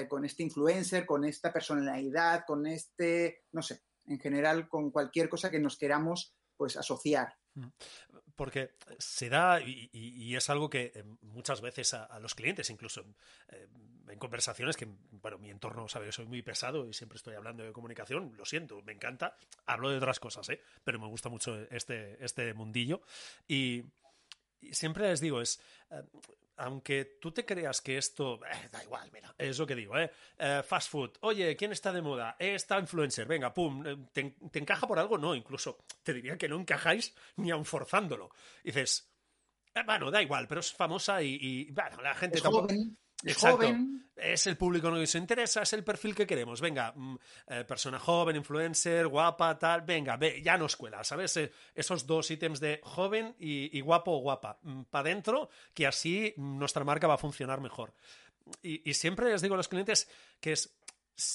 [0.09, 5.51] con este influencer, con esta personalidad, con este, no sé, en general con cualquier cosa
[5.51, 7.37] que nos queramos pues asociar.
[7.53, 7.67] Mm
[8.39, 13.05] porque se da, y, es algo que muchas veces a, los clientes, incluso
[13.49, 13.67] eh,
[14.11, 16.15] en conversaciones que, bueno, mi entorno, ¿sabes?
[16.15, 19.97] Soy muy pesado y siempre estoy hablando de comunicación, lo siento, me encanta, hablo de
[19.97, 20.61] otras cosas, ¿eh?
[20.85, 23.03] Pero me gusta mucho este, este mundillo.
[23.47, 23.85] Y,
[24.73, 25.61] siempre les digo, es...
[25.91, 26.03] Eh,
[26.59, 30.11] aunque tú te creas que esto, eh, da igual, mira, es lo que digo, ¿eh?
[30.39, 30.63] ¿eh?
[30.65, 32.37] Fast food, oye, ¿quién está de moda?
[32.39, 35.17] Esta influencer, venga, pum, eh, ¿te, encaja por algo?
[35.17, 38.31] No, incluso te diría que no encajáis ni aun forzándolo.
[38.63, 39.09] dices,
[39.87, 42.75] bueno, da igual, pero es famosa y, bueno, la gente tampoco...
[43.23, 44.09] Es joven.
[44.15, 46.61] Es el público que nos interesa, es el perfil que queremos.
[46.61, 47.17] Venga, mm,
[47.49, 49.83] eh, persona joven, influencer, guapa, tal.
[49.83, 51.37] Venga, ve, ya nos cuela, ¿sabes?
[51.37, 54.59] Eh, esos dos ítems de joven y, guapo o guapa.
[54.63, 57.95] Mm, Para adentro, que así nuestra marca va a funcionar mejor.
[58.63, 60.09] Y, siempre les digo a los clientes
[60.41, 60.75] que es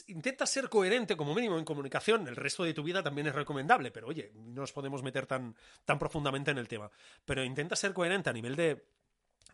[0.08, 2.28] intenta ser coherente como mínimo en comunicación.
[2.28, 5.56] El resto de tu vida también es recomendable, pero oye, no nos podemos meter tan,
[5.84, 6.89] tan profundamente en el tema.
[7.26, 8.86] Pero intenta ser coherente a nivel de,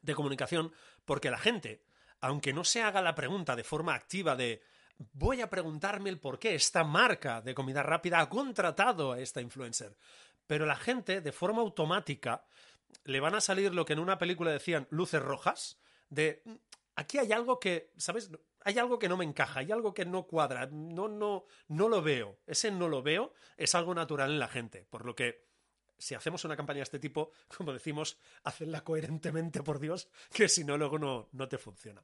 [0.01, 0.71] de comunicación
[1.05, 1.81] porque la gente
[2.21, 4.61] aunque no se haga la pregunta de forma activa de
[5.13, 9.41] voy a preguntarme el por qué esta marca de comida rápida ha contratado a esta
[9.41, 9.95] influencer.
[10.45, 12.45] Pero la gente, de forma automática,
[13.05, 15.79] le van a salir lo que en una película decían luces rojas,
[16.09, 16.43] de
[16.95, 18.31] aquí hay algo que, ¿sabes?
[18.65, 22.01] Hay algo que no me encaja, hay algo que no cuadra, no, no, no lo
[22.01, 22.39] veo.
[22.45, 25.48] Ese no lo veo es algo natural en la gente, por lo que
[25.99, 30.63] si hacemos una campaña de este tipo, como decimos, hacenla coherentemente, por Dios, que si
[30.63, 32.01] no, luego no, te funciona.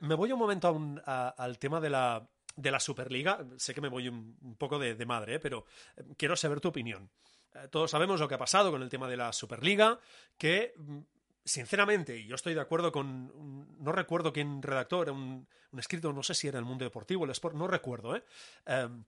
[0.00, 0.76] me voy un momento
[1.06, 2.28] al tema de la,
[2.58, 3.44] de la Superliga.
[3.56, 5.40] Sé que me voy un, poco de, madre, ¿eh?
[5.40, 5.64] pero
[5.96, 7.08] eh, quiero saber tu opinión.
[7.54, 9.98] Eh, todos sabemos lo que ha pasado con el tema de la Superliga,
[10.36, 10.98] que mm,
[11.44, 16.12] sinceramente, y yo estoy de acuerdo con, no recuerdo quién redactó, era un, un, escrito,
[16.12, 18.24] no sé si era el mundo deportivo, el sport, no recuerdo, ¿eh?
[18.66, 19.04] Em,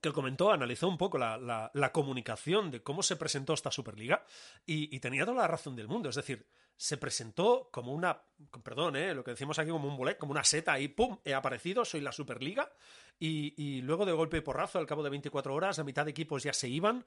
[0.00, 4.24] que comentó, analizó un poco la, comunicación de cómo se presentó esta Superliga
[4.64, 6.08] y, tenía toda la razón del mundo.
[6.08, 6.46] Es decir,
[6.76, 8.22] se presentó como una,
[8.62, 9.14] perdón, ¿eh?
[9.14, 11.18] lo que decimos aquí como un bolet, como una seta y ¡pum!
[11.24, 12.70] He aparecido, soy la Superliga.
[13.18, 16.42] Y, luego de golpe y porrazo, al cabo de 24 horas, la mitad de equipos
[16.44, 17.04] ya se iban.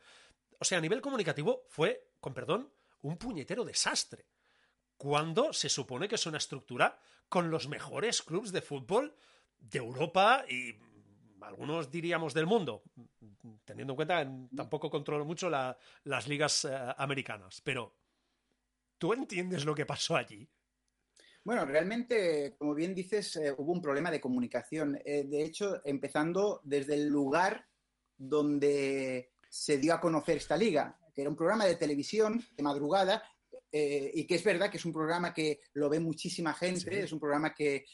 [0.59, 2.69] O sea, a nivel comunicativo fue, con perdón,
[3.01, 4.25] un puñetero desastre.
[4.97, 9.15] Cuando se supone que es una estructura con los mejores clubes de fútbol
[9.57, 10.75] de Europa y
[11.41, 12.83] algunos diríamos del mundo,
[13.65, 17.95] teniendo en cuenta que tampoco controlo mucho las ligas eh, americanas, pero
[18.97, 20.47] ¿tú entiendes lo que pasó allí?
[21.43, 24.99] Bueno, realmente, como bien dices, eh, hubo un problema de comunicación.
[25.03, 27.65] Eh, de hecho, empezando desde el lugar
[28.15, 33.23] donde se dio a conocer esta liga, que era un programa de televisión de madrugada,
[33.73, 37.21] y que es verdad que es un programa que lo ve muchísima gente, es un
[37.21, 37.85] programa que,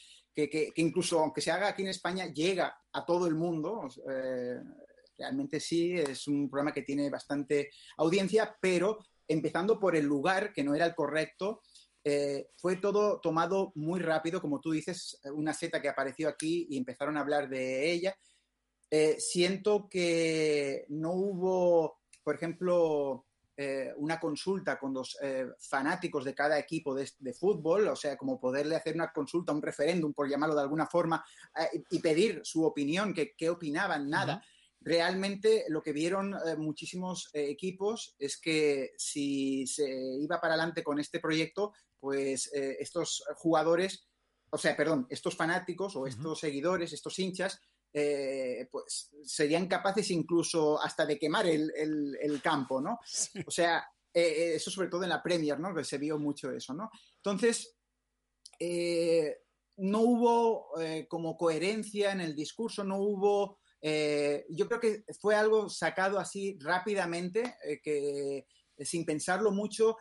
[0.46, 3.88] que, incluso aunque se haga aquí en España, llega a todo el mundo.
[4.08, 4.60] Eh,
[5.18, 10.62] realmente sí, es un programa que tiene bastante audiencia, pero empezando por el lugar, que
[10.62, 11.62] no era el correcto,
[12.04, 16.78] eh, fue todo tomado muy rápido, como tú dices, una seta que apareció aquí y
[16.78, 18.16] empezaron a hablar de ella.
[18.90, 23.26] Eh, siento que no hubo, por ejemplo,
[23.60, 28.38] eh, una consulta con los eh, fanáticos de cada equipo de, fútbol, o sea, como
[28.38, 31.24] poderle hacer una consulta, un referéndum, por llamarlo de alguna forma,
[31.58, 34.44] eh, y pedir su opinión, que, qué opinaban, nada.
[34.80, 39.90] Realmente lo que vieron muchísimos equipos es que si se
[40.20, 44.06] iba para adelante con este proyecto, pues estos jugadores,
[44.50, 47.60] o sea, perdón, estos fanáticos o estos seguidores, estos hinchas,
[47.92, 53.00] eh, pues serían capaces incluso hasta de quemar el, campo, ¿no?
[53.46, 53.78] O sea,
[54.12, 55.74] eh, eh, eso sobre todo en la Premier, ¿no?
[55.74, 56.90] Que se vio mucho eso, ¿no?
[57.16, 57.76] Entonces,
[59.76, 60.72] no hubo
[61.08, 63.58] como coherencia en el discurso, no hubo...
[63.80, 68.46] yo creo que fue algo sacado así rápidamente, que
[68.80, 69.96] sin pensarlo mucho,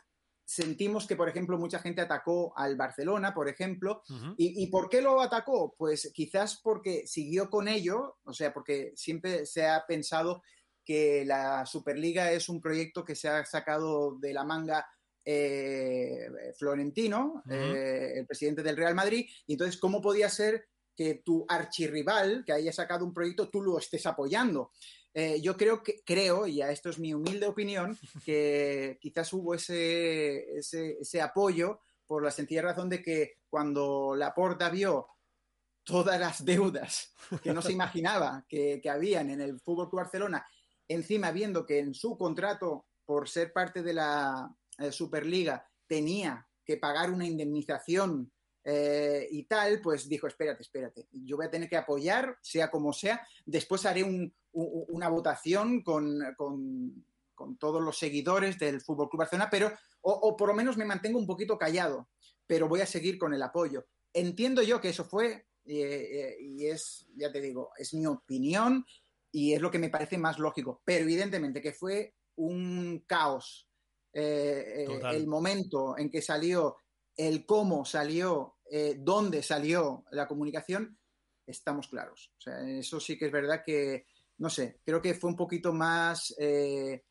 [0.47, 4.01] sentimos que, por ejemplo, mucha gente atacó al Barcelona, por ejemplo.
[4.37, 5.75] ¿Y, por qué lo atacó?
[5.77, 10.41] Pues quizás porque siguió con ello, o sea, porque siempre se ha pensado
[10.85, 14.87] que la Superliga es un proyecto que se ha sacado de la manga
[15.25, 21.45] eh, Florentino, eh, el presidente del Real Madrid, y entonces, ¿cómo podía ser que tu
[21.49, 24.71] archirrival, que haya sacado un proyecto, tú lo estés apoyando?
[25.13, 29.53] Eh, yo creo que, creo, y a esto es mi humilde opinión, que quizás hubo
[29.53, 35.07] ese, ese, apoyo por la sencilla razón de que cuando Laporta vio
[35.83, 40.45] todas las deudas que no se imaginaba que, que habían en el Fútbol Club Barcelona,
[40.87, 46.77] encima viendo que en su contrato, por ser parte de la eh, Superliga, tenía que
[46.77, 48.31] pagar una indemnización
[48.69, 52.91] eh, y tal, pues dijo, espérate, espérate, yo voy a tener que apoyar, sea como
[52.91, 54.03] sea, después haré
[54.51, 56.19] una votación con,
[57.57, 59.71] todos los seguidores del Fútbol Club Barcelona, pero,
[60.01, 62.09] o, por lo menos me mantengo un poquito callado,
[62.45, 63.85] pero voy a seguir con el apoyo.
[64.11, 68.85] Entiendo yo que eso fue, eh, y es, ya te digo, es mi opinión
[69.31, 73.69] y es lo que me parece más lógico, pero evidentemente que fue un caos.
[74.11, 76.75] Eh, el momento en que salió
[77.17, 80.97] el cómo salió, eh, dónde salió la comunicación,
[81.45, 82.31] estamos claros.
[82.37, 84.05] O sea, eso sí que es verdad que,
[84.37, 87.03] no sé, creo que fue un poquito más eh,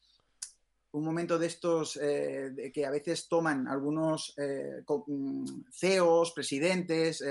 [0.93, 7.25] un momento de estos eh, que a veces toman algunos mm, CEOs, presidentes,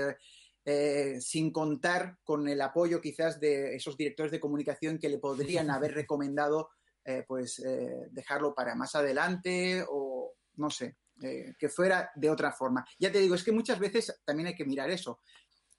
[1.20, 5.94] sin contar con el apoyo quizás de esos directores de comunicación que le podrían haber
[5.94, 6.70] recomendado
[7.28, 7.62] pues
[8.10, 10.96] dejarlo para más adelante o no sé.
[11.22, 12.84] Eh, que fuera de otra forma.
[12.98, 15.20] Ya te digo, es que muchas veces también hay que mirar eso.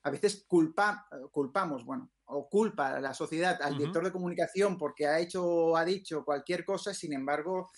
[0.04, 5.06] A veces culpa, culpamos, bueno, o culpa a la sociedad, al director de comunicación porque
[5.06, 7.70] ha hecho o ha dicho cualquier cosa, sin embargo,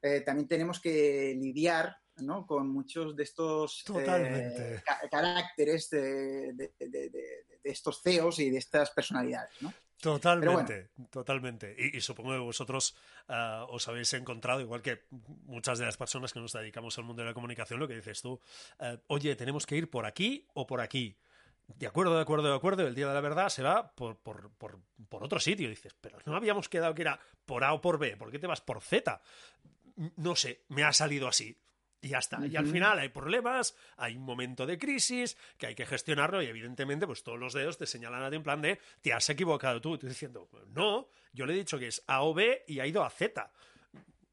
[0.00, 2.46] eh, también tenemos que lidiar ¿no?
[2.46, 9.54] con muchos de estos eh, caracteres de, de, estos CEOs y de estas personalidades.
[9.60, 9.72] ¿no?
[10.02, 11.76] Totalmente, totalmente.
[11.78, 12.96] Y, supongo que vosotros
[13.28, 15.04] ah, os habéis encontrado, igual que
[15.46, 18.20] muchas de las personas que nos dedicamos al mundo de la comunicación, lo que dices
[18.20, 18.40] tú,
[18.80, 21.16] ah, oye, tenemos que ir por aquí o por aquí.
[21.68, 24.50] De acuerdo, de acuerdo, de acuerdo, el día de la verdad se va por, por,
[24.54, 25.68] por, por otro sitio.
[25.68, 28.48] dices, pero no habíamos quedado que era por A o por B, ¿por qué te
[28.48, 29.22] vas por Z?
[30.16, 31.56] No sé, me ha salido así.
[32.02, 32.44] Y ya está.
[32.44, 36.46] Y al final hay problemas, hay un momento de crisis que hay que gestionarlo y
[36.46, 39.80] evidentemente pues todos los dedos te señalan a ti en plan de te has equivocado
[39.80, 39.94] tú.
[39.94, 43.04] Estoy diciendo, no, yo le he dicho que es A o B y ha ido
[43.04, 43.50] a Z.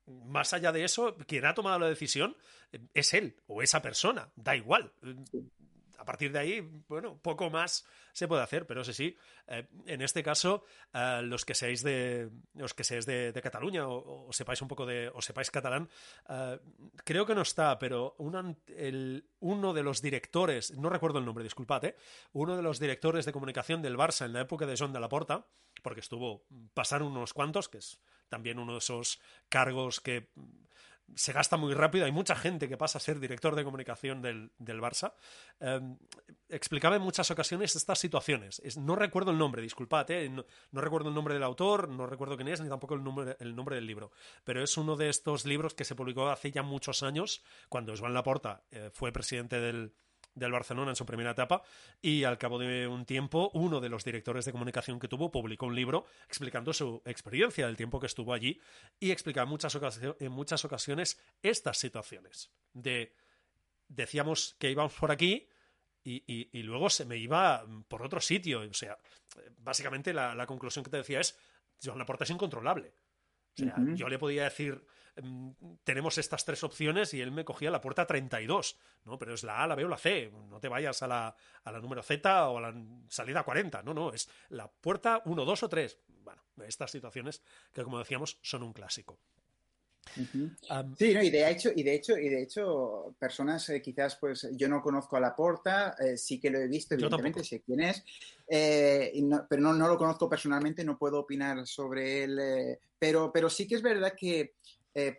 [0.08, 2.36] Más allá de eso, quien ha tomado la decisión
[2.72, 4.92] eh, es él o esa persona, da igual
[6.00, 10.02] a partir de ahí, bueno, poco más se puede hacer, pero eso sí, eh, en
[10.02, 14.68] este caso, eh, los que seáis de los que seáis de, Cataluña o, sepáis un
[14.70, 15.90] poco de o sepáis catalán,
[16.30, 16.60] eh,
[17.04, 21.84] creo que no está, pero uno de los directores, no recuerdo el nombre, disculpad,
[22.32, 25.10] uno de los directores de comunicación del Barça en la época de John de la
[25.10, 25.48] Porta,
[25.84, 29.20] porque estuvo pasaron unos cuantos, que es también uno de esos
[29.50, 30.30] cargos que
[31.16, 32.06] se gasta muy rápido.
[32.06, 35.14] Hay mucha gente que pasa a ser director de comunicación del, del Barça.
[35.60, 35.98] Em,
[36.50, 38.62] explicaba en muchas ocasiones estas situaciones.
[38.78, 42.48] no recuerdo el nombre, disculpad, eh, no, recuerdo el nombre del autor, no recuerdo quién
[42.50, 44.12] es, ni tampoco el nombre, el nombre del libro.
[44.44, 48.14] Pero es uno de estos libros que se publicó hace ya muchos años, cuando Joan
[48.14, 49.94] Laporta eh, fue presidente del,
[50.36, 51.62] del Barcelona en su primera etapa
[52.02, 55.66] y al cabo de un tiempo uno de los directores de comunicación que tuvo publicó
[55.66, 58.60] un libro explicando su experiencia del tiempo que estuvo allí
[59.00, 59.78] y explica en muchas,
[60.20, 63.14] en muchas ocasiones estas situaciones de
[63.88, 65.50] decíamos que íbamos por aquí
[66.04, 68.62] y, luego se me iba por otro sitio.
[68.62, 68.98] O sea,
[69.58, 71.38] básicamente la, conclusión que te decía es,
[71.84, 72.94] Joan Laporta es incontrolable.
[73.58, 74.84] O sea, yo le podía decir,
[75.84, 79.18] tenemos estas tres opciones y él me cogía la puerta 32, ¿no?
[79.18, 81.72] Pero es la A, la B o la C, no te vayas a la, a
[81.72, 82.76] la número Z o a la
[83.08, 86.00] salida 40, no, no, es la puerta 1, 2 o 3.
[86.24, 87.42] Bueno, estas situaciones
[87.74, 89.20] que como decíamos son un clásico.
[90.98, 94.48] sí, no, y de hecho, y de hecho, y de hecho, personas eh, quizás, pues,
[94.54, 97.82] yo no conozco a la porta, eh, sí que lo he visto, evidentemente, sé quién
[97.82, 98.04] es,
[98.48, 99.12] eh,
[99.48, 103.76] pero no, no, lo conozco personalmente, no puedo opinar sobre él, pero, pero sí que
[103.76, 104.56] es verdad que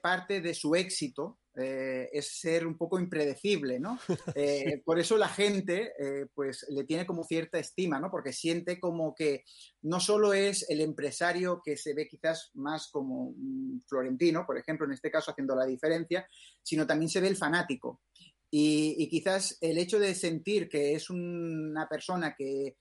[0.03, 3.99] parte de su éxito eh, es ser un poco impredecible, ¿no?
[4.37, 8.11] Eh, por eso la gente, eh, pues, le tiene como cierta estima, ¿no?
[8.11, 9.45] Porque siente como que
[9.83, 13.35] no solo es el empresario que se ve quizás más como
[13.87, 16.27] Florentino, por ejemplo, en este caso haciendo la diferencia,
[16.63, 18.01] sino también se ve el fanático.
[18.53, 22.77] Y, quizás el hecho de sentir que es una persona que,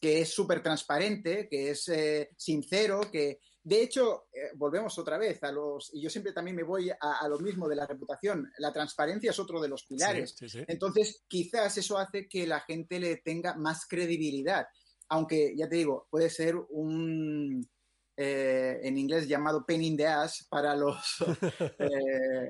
[0.00, 1.90] que es súper transparente, que es
[2.36, 6.64] sincero, que, de hecho, eh, volvemos otra vez a los, y yo siempre también me
[6.64, 10.36] voy a, lo mismo de la reputación, la transparencia es otro de los pilares.
[10.66, 14.66] Entonces, quizás eso hace que la gente le tenga más credibilidad,
[15.08, 17.68] aunque, ya te digo, puede ser un,
[18.16, 20.98] eh, en inglés llamado pain in the ass para los...
[21.78, 22.48] Eh,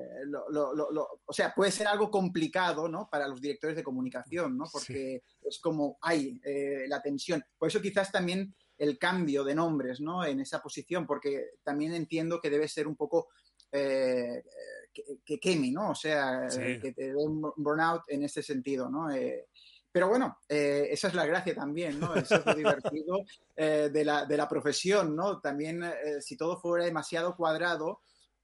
[1.25, 3.09] o sea, puede ser algo complicado, ¿no?
[3.11, 4.65] Para los directores de comunicación, ¿no?
[4.71, 6.39] Porque es como, hay
[6.87, 7.43] la tensión.
[7.57, 10.25] Por eso quizás también el cambio de nombres ¿no?
[10.25, 13.29] en esa posición, porque también entiendo que debe ser un poco
[13.71, 14.43] eh,
[15.25, 15.91] que, queme, ¿no?
[15.91, 19.09] O sea, que te dé un burnout en ese sentido, ¿no?
[19.09, 19.47] Eh,
[19.91, 22.13] pero bueno, eh, esa es la gracia también, ¿no?
[22.13, 23.23] Eso es lo divertido
[23.55, 25.39] de, la, de la profesión, ¿no?
[25.39, 25.83] También
[26.19, 28.01] si todo fuera demasiado cuadrado,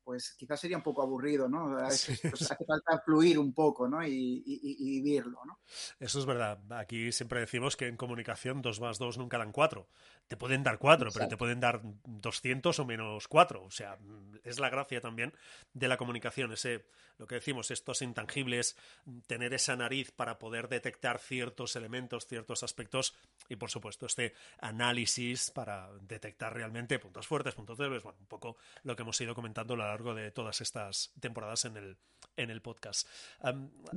[0.10, 1.78] pues quizás sería un poco aburrido, ¿no?
[1.78, 4.04] A veces pues, hace falta fluir un poco, ¿no?
[4.04, 5.60] Y, vivirlo, ¿no?
[6.00, 6.60] Eso es verdad.
[6.72, 9.88] Aquí siempre decimos que en comunicación dos más dos nunca dan cuatro.
[10.30, 13.64] Te pueden dar cuatro, pero te pueden dar 200 o menos cuatro.
[13.64, 13.98] O sea,
[14.44, 15.34] es la gracia también
[15.74, 16.52] de la comunicación.
[16.52, 16.86] Ese,
[17.18, 18.78] lo que decimos, estos intangibles,
[19.26, 23.16] tener esa nariz para poder detectar ciertos elementos, ciertos aspectos
[23.48, 28.58] y, por supuesto, este análisis para detectar realmente puntos fuertes, puntos débiles, bueno, un poco
[28.84, 31.98] lo que hemos ido comentando a lo largo de todas estas temporadas en el,
[32.38, 33.08] en el podcast.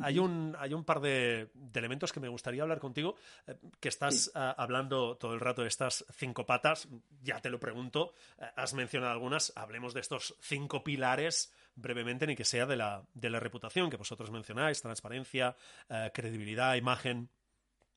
[0.01, 3.16] hay, un, hay un par de, elementos que me gustaría hablar contigo,
[3.47, 6.89] eh, que estás hablando todo el rato de estas cinco patas,
[7.23, 12.37] ya te lo pregunto, eh, has mencionado algunas, hablemos de estos cinco pilares brevemente, ni
[12.37, 15.57] que sea de la, de la reputación que vosotros mencionáis, transparencia,
[15.89, 17.29] eh, credibilidad, imagen.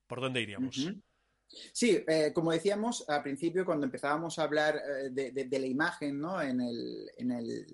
[0.08, 0.76] ¿Por dónde iríamos?
[1.74, 2.04] Sí,
[2.34, 4.80] como decíamos al principio, cuando empezábamos a hablar
[5.12, 6.42] de, la imagen ¿no?
[6.42, 7.66] en, el, en, el,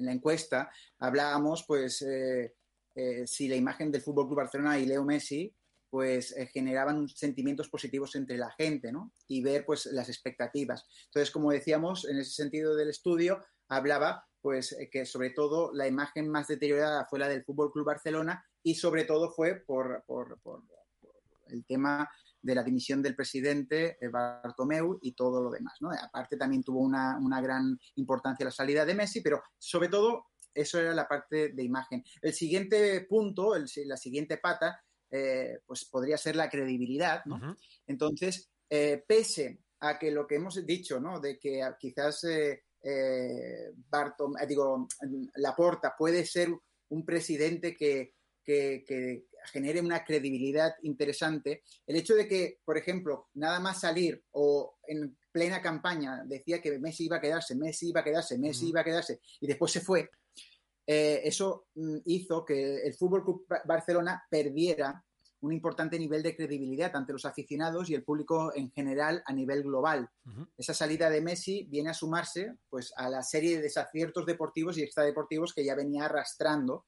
[0.00, 2.54] en la encuesta hablábamos, pues, eh,
[2.94, 5.52] eh, si la imagen del Fútbol Club Barcelona y Leo Messi,
[5.90, 9.12] pues, eh, generaban sentimientos positivos entre la gente, ¿no?
[9.26, 10.86] Y ver, pues, las expectativas.
[11.06, 16.28] Entonces, como decíamos, en ese sentido del estudio, hablaba, pues, que sobre todo la imagen
[16.28, 20.38] más deteriorada fue la del Fútbol Club Barcelona y sobre todo fue por, por
[21.48, 22.08] el tema
[22.42, 25.76] de la dimisión del presidente eh, Bartomeu y todo lo demás.
[25.80, 25.90] ¿no?
[25.90, 30.94] Aparte también tuvo una, gran importancia la salida de Messi, pero sobre todo eso era
[30.94, 32.04] la parte de imagen.
[32.22, 37.24] El siguiente punto, la siguiente pata, eh, pues podría ser la credibilidad.
[37.24, 37.56] ¿no?
[37.86, 41.20] Entonces, eh, pese a que lo que hemos dicho, ¿no?
[41.20, 42.26] de que quizás
[43.88, 44.88] Bartom, digo,
[45.36, 46.50] Laporta puede ser
[46.88, 51.62] un presidente que, que, genere una credibilidad interesante.
[51.86, 56.78] El hecho de que, por ejemplo, nada más salir o en plena campaña decía que
[56.78, 59.80] Messi iba a quedarse, Messi iba a quedarse, Messi iba a quedarse y después se
[59.80, 60.10] fue,
[60.92, 65.04] eh, eso mm, hizo que el Fútbol Club Barcelona perdiera
[65.40, 69.62] un importante nivel de credibilidad ante los aficionados y el público en general a nivel
[69.62, 70.10] global.
[70.58, 74.82] Esa salida de Messi viene a sumarse pues, a la serie de desaciertos deportivos y
[74.82, 76.86] extradeportivos que ya venía arrastrando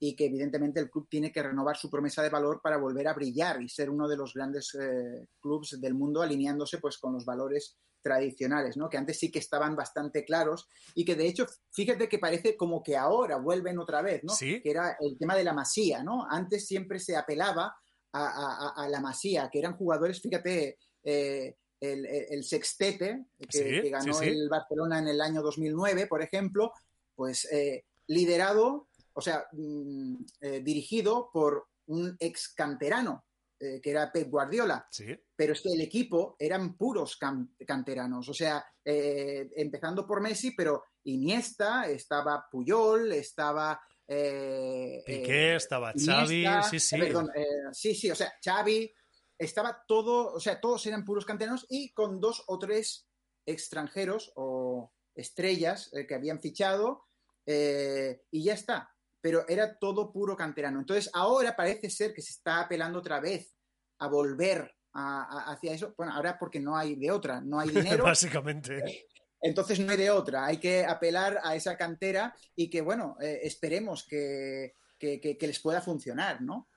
[0.00, 3.14] y que evidentemente el club tiene que renovar su promesa de valor para volver a
[3.14, 7.24] brillar y ser uno de los grandes eh, clubes del mundo alineándose pues con los
[7.24, 8.88] valores tradicionales, ¿no?
[8.88, 12.84] Que antes sí que estaban bastante claros y que de hecho, fíjate que parece como
[12.84, 14.32] que ahora vuelven otra vez, ¿no?
[14.38, 16.24] Que era el tema de la masía, ¿no?
[16.30, 17.76] Antes siempre se apelaba
[18.12, 25.08] a, la masía, que eran jugadores, fíjate, eh, el, sextete que, ganó el Barcelona en
[25.08, 26.72] el año 2009, por ejemplo,
[27.16, 33.24] pues eh, liderado o sea, mm, eh, dirigido por un ex canterano,
[33.58, 34.88] eh, que era Pep Guardiola.
[35.34, 37.18] Pero es que el equipo eran puros
[37.66, 43.80] canteranos, o sea, eh, empezando por Messi, pero Iniesta, estaba Puyol, estaba...
[44.06, 46.96] Piqué, estaba Xavi, sí, sí.
[46.96, 47.28] Perdón,
[47.72, 48.92] sí, sí, o sea, Xavi,
[49.36, 53.08] estaba todo, o sea, todos eran puros canteranos y con dos o tres
[53.44, 57.06] extranjeros o estrellas que habían fichado
[57.46, 58.95] y ya está
[59.26, 60.78] pero era todo puro canterano.
[60.78, 63.56] Entonces, ahora parece ser que se está apelando otra vez
[63.98, 65.94] a volver hacia eso.
[65.96, 68.04] Bueno, ahora porque no hay de otra, no hay dinero.
[68.04, 69.08] Básicamente.
[69.42, 73.40] Entonces no hay de otra, hay que apelar a esa cantera y que, bueno, eh,
[73.42, 76.68] esperemos que, les pueda funcionar, ¿no?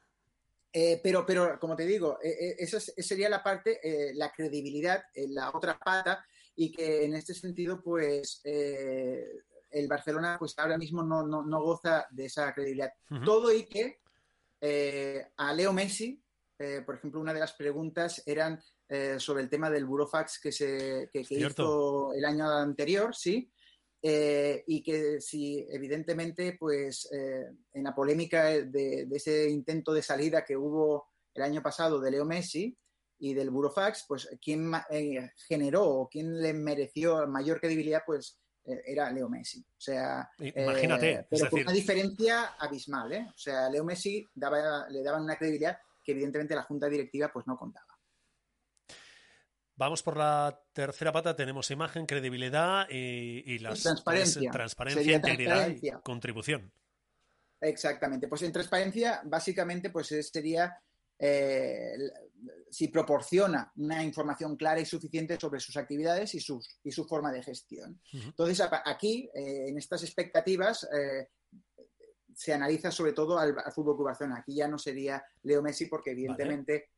[0.74, 3.80] Eh, pero, pero, como te digo, eh, esa, sería la parte,
[4.16, 6.26] la credibilidad, la otra pata,
[6.56, 8.42] y que en este sentido, pues,
[9.72, 12.92] el Barcelona pues ahora mismo no, goza de esa credibilidad.
[13.24, 14.00] Todo y que
[14.62, 16.22] eh, a Leo Messi,
[16.58, 20.52] eh, por ejemplo, una de las preguntas eran eh, sobre el tema del burofax que
[20.52, 23.52] se hizo el año anterior, sí,
[24.02, 31.10] y que si evidentemente, pues en la polémica de, ese intento de salida que hubo
[31.34, 32.78] el año pasado de Leo Messi
[33.20, 34.72] y del burofax, pues quién
[35.48, 38.40] generó o quién le mereció mayor credibilidad, pues
[38.86, 39.60] era Leo Messi.
[39.60, 41.12] O sea, imagínate.
[41.12, 43.28] Eh, pero con una diferencia abismal, ¿eh?
[43.34, 47.58] O sea, Leo Messi le daban una credibilidad que evidentemente la junta directiva pues no
[47.58, 47.88] contaba.
[49.76, 56.72] Vamos por la tercera pata, tenemos imagen, credibilidad y, las transparencia, transparencia integridad y contribución.
[57.62, 58.28] Exactamente.
[58.28, 60.82] Pues en transparencia, básicamente, pues sería
[61.18, 61.94] eh,
[62.70, 67.32] si proporciona una información clara y suficiente sobre sus actividades y, sus, y su forma
[67.32, 68.00] de gestión.
[68.14, 71.28] Entonces, aquí, eh, en estas expectativas, eh,
[72.34, 74.40] se analiza sobre todo al, Fútbol Club Barcelona.
[74.40, 76.92] Aquí ya no sería Leo Messi porque evidentemente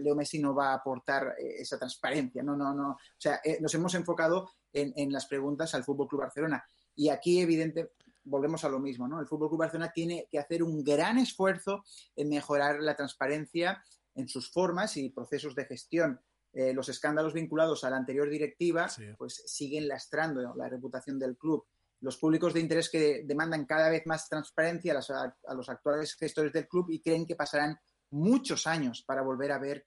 [0.00, 2.42] Leo Messi no va a aportar esa transparencia.
[2.42, 2.90] No, no, no.
[2.90, 6.64] O sea, nos hemos enfocado en, en, las preguntas al Fútbol Club Barcelona.
[6.96, 7.92] Y aquí, evidente,
[8.24, 9.20] volvemos a lo mismo, ¿no?
[9.20, 11.84] El Fútbol Club Barcelona tiene que hacer un gran esfuerzo
[12.16, 13.82] en mejorar la transparencia
[14.14, 16.20] en sus formas y procesos de gestión.
[16.52, 18.88] Eh, los escándalos vinculados a la anterior directiva
[19.18, 21.66] pues siguen lastrando la reputación del club.
[22.00, 26.68] Los públicos de interés que demandan cada vez más transparencia a, los actuales gestores del
[26.68, 27.76] club y creen que pasarán
[28.10, 29.86] muchos años para volver a ver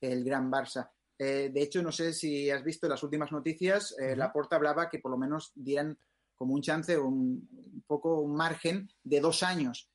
[0.00, 0.90] el Gran Barça.
[1.18, 4.90] Eh, de hecho, no sé si has visto las últimas noticias, eh, la Laporta hablaba
[4.90, 5.96] que por lo menos dieran
[6.34, 9.88] como un chance, un, un poco un margen de dos años.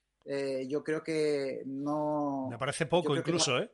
[0.67, 2.47] Yo creo que no...
[2.49, 3.71] Me parece poco incluso, ¿eh?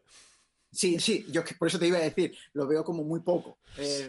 [0.72, 3.60] Sí, sí, yo por eso te iba a decir, lo veo como muy poco.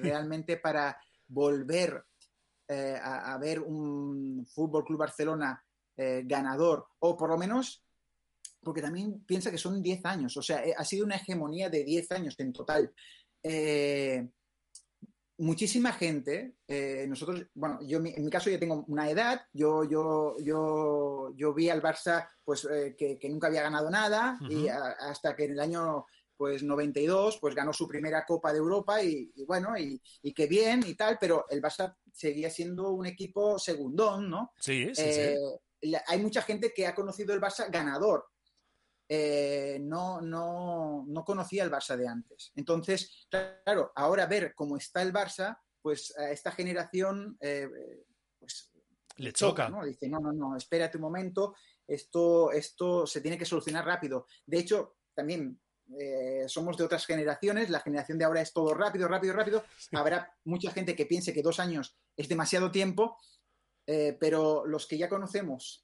[0.02, 2.04] realmente para volver
[2.68, 5.62] a, a, ver un Fútbol Club Barcelona
[5.96, 7.84] ganador, o por lo menos
[8.64, 11.84] porque también piensa que son 10 años, o sea, eh, ha sido una hegemonía de
[11.84, 12.92] 10 años en total.
[13.42, 14.26] Eh,
[15.38, 20.36] muchísima gente, eh, nosotros, bueno, yo en mi caso ya tengo una edad, yo, yo,
[20.40, 25.52] yo, yo vi al Barça pues que, nunca había ganado nada y hasta que en
[25.52, 26.06] el año
[26.36, 30.84] pues 92 pues ganó su primera Copa de Europa y, bueno, y, y qué bien
[30.86, 34.52] y tal, pero el Barça seguía siendo un equipo segundón, ¿no?
[34.58, 35.92] Sí, sí, sí.
[36.06, 38.26] Hay mucha gente que ha conocido el Barça ganador,
[39.08, 42.52] eh, no, no, no conocía el Barça de antes.
[42.56, 47.68] Entonces, claro, ahora ver cómo está el Barça, pues a esta generación, eh,
[48.38, 48.70] pues
[49.16, 49.68] le choca.
[49.68, 49.84] ¿no?
[49.84, 51.54] Dice, no, no, no, espérate un momento,
[51.86, 54.26] esto, esto se tiene que solucionar rápido.
[54.46, 55.60] De hecho, también
[56.00, 59.64] eh, somos de otras generaciones, la generación de ahora es todo rápido, rápido, rápido.
[59.92, 63.18] Habrá mucha gente que piense que dos años es demasiado tiempo,
[64.18, 65.83] pero los que ya conocemos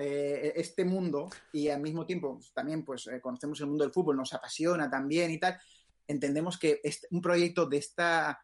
[0.00, 3.92] eh, este mundo y al mismo tiempo pues, también pues eh, conocemos el mundo del
[3.92, 5.58] fútbol, nos apasiona también y tal,
[6.06, 8.40] entendemos que este, un proyecto de esta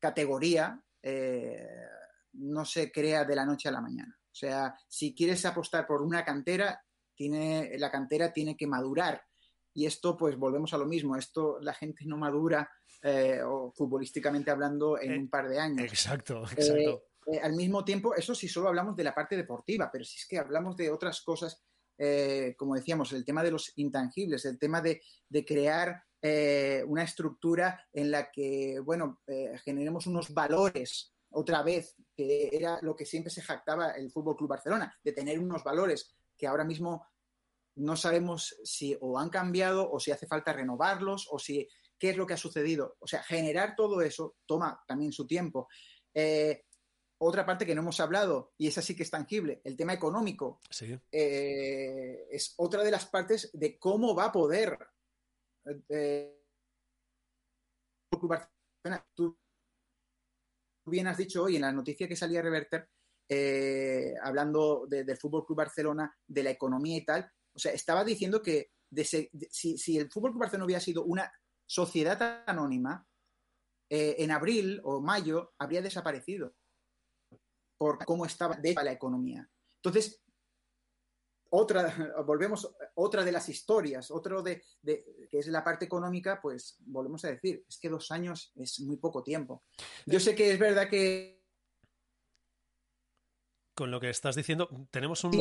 [0.00, 1.64] categoría eh,
[2.32, 4.18] no se crea de la noche a la mañana.
[4.20, 6.82] O sea, si quieres apostar por una cantera,
[7.14, 9.22] tiene, la cantera tiene que madurar.
[9.72, 11.16] Y esto, pues volvemos a lo mismo.
[11.16, 12.68] Esto la gente no madura,
[13.46, 15.86] o futbolísticamente hablando, en un par de años.
[15.86, 17.04] Exacto, exacto.
[17.26, 20.26] Eh, al mismo tiempo, eso si solo hablamos de la parte deportiva, pero si es
[20.26, 21.60] que hablamos de otras cosas,
[21.98, 25.02] eh, como decíamos, el tema de los intangibles, el tema de,
[25.44, 29.20] crear eh, una estructura en la que, bueno,
[29.64, 34.50] generemos unos valores otra vez, que era lo que siempre se jactaba el Fútbol Club
[34.50, 37.06] Barcelona, de tener unos valores que ahora mismo
[37.74, 41.68] no sabemos si o han cambiado o si hace falta renovarlos o si
[41.98, 42.96] qué es lo que ha sucedido.
[43.00, 45.68] O sea, generar todo eso toma también su tiempo
[47.18, 50.60] otra parte que no hemos hablado, y esa sí que es tangible, el tema económico.
[51.10, 54.78] Eh, es otra de las partes de cómo va a poder.
[55.88, 56.42] Eh,
[59.14, 59.38] tú
[60.86, 62.88] bien has dicho hoy en la noticia que salía Reverter,
[63.28, 68.42] eh, hablando del Fútbol Club Barcelona, de la economía y tal, o sea, estaba diciendo
[68.42, 69.30] que si,
[69.78, 71.32] si, el Fútbol Club Barcelona hubiera sido una
[71.66, 73.06] sociedad anónima,
[73.88, 76.56] en abril o mayo habría desaparecido
[77.76, 79.48] por cómo estaba de la economía.
[79.76, 80.22] Entonces,
[81.50, 86.76] otra, volvemos, otra de las historias, otro de, de, que es la parte económica, pues
[86.80, 89.64] volvemos a decir, es que dos años es muy poco tiempo.
[90.06, 91.35] Yo sé que es verdad que
[93.76, 95.32] con lo que estás diciendo, tenemos un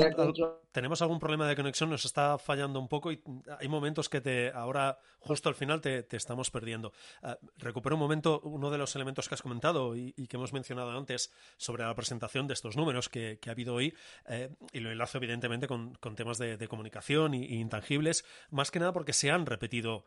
[0.74, 3.24] tenemos algún problema de conexión, nos está fallando un poco y
[3.60, 6.92] hay momentos que te ahora justo al final te, estamos perdiendo.
[7.24, 10.92] Uh, recupero un momento uno de los elementos que has comentado y, que hemos mencionado
[10.92, 13.96] antes sobre la presentación de estos números que, ha habido hoy
[14.28, 19.14] eh, y lo enlazo evidentemente con, temas de, comunicación y, intangibles, más que nada porque
[19.14, 20.04] se han repetido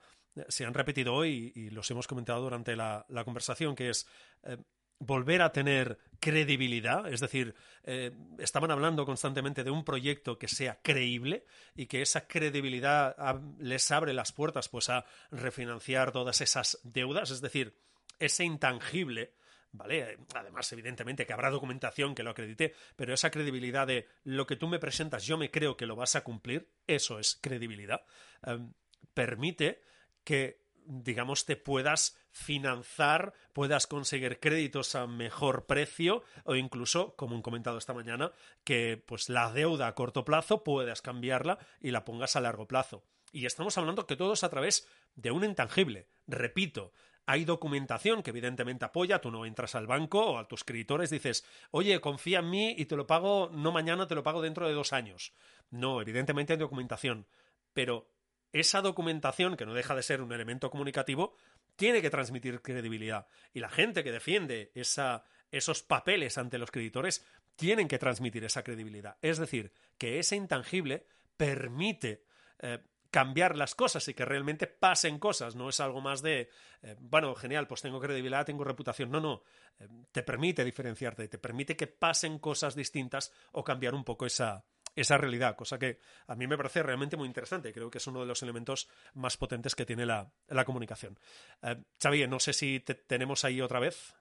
[0.49, 4.07] se han repetido hoy y los hemos comentado durante la, conversación, que es
[4.45, 4.59] eh,
[4.99, 10.81] volver a tener credibilidad, es decir, eh, estaban hablando constantemente de un proyecto que sea
[10.83, 11.45] creíble
[11.77, 13.17] y que esa credibilidad
[13.59, 17.77] les abre las puertas pues a refinanciar todas esas deudas, es decir,
[18.19, 19.33] ese intangible
[19.73, 20.19] ¿vale?
[20.35, 24.67] Además, evidentemente, que habrá documentación que lo acredite, pero esa credibilidad de lo que tú
[24.69, 28.03] me presentas, yo me creo que lo vas a cumplir, eso es credibilidad,
[28.43, 28.73] em,
[29.15, 29.83] permite
[30.25, 37.43] que digamos, te puedas financiar, puedas conseguir créditos a mejor precio o incluso, como han
[37.43, 38.33] comentado esta mañana,
[38.65, 43.05] que pues la deuda a corto plazo puedas cambiarla y la pongas a largo plazo.
[43.33, 46.09] Y estamos hablando que todo es a través de un intangible.
[46.27, 46.93] Repito,
[47.27, 51.45] hay documentación que evidentemente apoya, tú no entras al banco o a tus creditores, dices,
[51.71, 54.73] oye, confía en mí y te lo pago, no mañana, te lo pago dentro de
[54.73, 55.35] dos años.
[55.71, 57.27] No, evidentemente hay documentación,
[57.75, 58.09] pero
[58.53, 61.35] esa documentación, que no deja de ser un elemento comunicativo,
[61.77, 63.27] tiene que transmitir credibilidad.
[63.53, 67.25] Y la gente que defiende esa, esos papeles ante los creditores
[67.57, 69.17] tienen que transmitir esa credibilidad.
[69.23, 72.25] Es decir, que ese intangible permite
[72.61, 72.79] eh,
[73.11, 75.57] cambiar las cosas y que realmente pasen cosas.
[75.57, 76.51] No es algo más de,
[76.83, 79.11] eh, bueno, genial, pues tengo credibilidad, tengo reputación.
[79.11, 79.43] No, no.
[79.79, 84.65] Eh, te permite diferenciarte, te permite que pasen cosas distintas o cambiar un poco esa,
[85.01, 87.73] esa realidad, cosa que a mí me parece realmente muy interesante.
[87.73, 90.31] Creo que es uno de los elementos más potentes que tiene la,
[90.65, 91.19] comunicación.
[91.63, 94.15] Eh, Xavier, no sé si te tenemos ahí otra vez.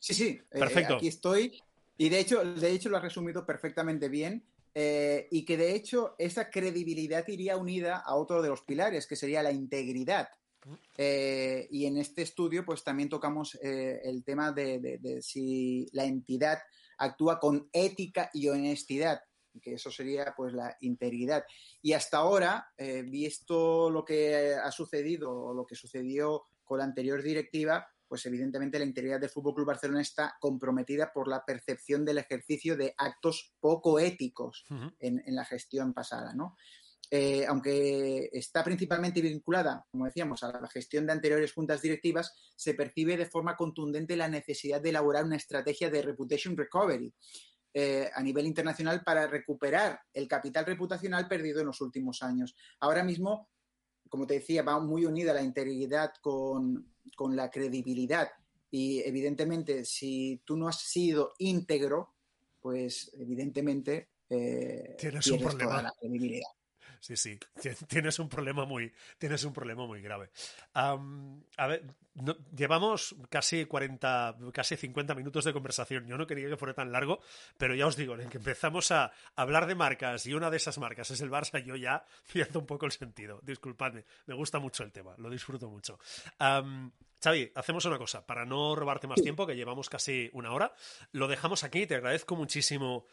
[0.00, 0.96] Sí, sí, eh, Perfecto.
[0.96, 1.62] aquí estoy.
[1.98, 4.44] Y de hecho, de hecho lo has resumido perfectamente bien.
[4.78, 9.16] Eh, y que de hecho esa credibilidad iría unida a otro de los pilares, que
[9.16, 10.28] sería la integridad.
[10.98, 16.58] Eh, y en este estudio, pues también tocamos eh, el tema de, si la entidad
[16.98, 19.22] actúa con ética y honestidad,
[19.60, 21.44] que eso sería pues la integridad.
[21.82, 22.68] Y hasta ahora,
[23.04, 28.78] visto lo que ha sucedido o lo que sucedió con la anterior directiva, pues evidentemente
[28.78, 33.54] la integridad del Fútbol Club Barcelona está comprometida por la percepción del ejercicio de actos
[33.60, 34.64] poco éticos
[34.98, 36.56] en, la gestión pasada, ¿no?
[37.08, 42.74] Eh, aunque está principalmente vinculada, como decíamos, a la gestión de anteriores juntas directivas, se
[42.74, 47.14] percibe de forma contundente la necesidad de elaborar una estrategia de reputation recovery
[47.78, 52.56] eh, a nivel internacional para recuperar el capital reputacional perdido en los últimos años.
[52.80, 53.50] Ahora mismo,
[54.08, 58.30] como te decía, va muy unida la integridad con, con la credibilidad.
[58.70, 62.14] Y evidentemente, si tú no has sido íntegro,
[62.62, 65.82] pues evidentemente eh, tienes un problema.
[65.82, 66.48] la credibilidad.
[67.06, 67.38] Sí, sí,
[67.86, 70.28] tienes un problema muy, tienes un problema muy grave.
[70.74, 71.84] a ver,
[72.52, 76.08] llevamos casi 40, casi 50 minutos de conversación.
[76.08, 77.20] Yo no quería que fuera tan largo,
[77.56, 80.78] pero ya os digo, en que empezamos a hablar de marcas y una de esas
[80.78, 83.38] marcas es el Barça, yo ya pierdo un poco el sentido.
[83.40, 86.00] Disculpadme, me gusta mucho el tema, lo disfruto mucho.
[87.26, 90.72] Xavi, hacemos una cosa, para no robarte más tiempo, que llevamos casi una hora,
[91.10, 93.04] lo dejamos aquí, te agradezco muchísimo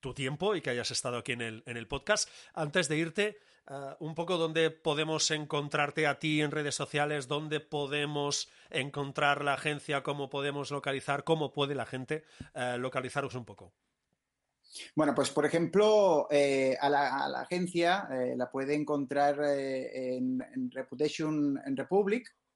[0.00, 2.28] tu tiempo y que hayas estado aquí en el, en el podcast.
[2.52, 3.38] Antes de irte,
[3.70, 9.54] uh, un poco dónde podemos encontrarte a ti en redes sociales, dónde podemos encontrar la
[9.54, 12.24] agencia, cómo podemos localizar, cómo puede la gente
[12.54, 13.72] uh, localizaros un poco.
[14.94, 20.16] Bueno, pues por ejemplo, eh, a, la, a, la, agencia eh, la puede encontrar eh,
[20.16, 21.76] en, en, Reputation en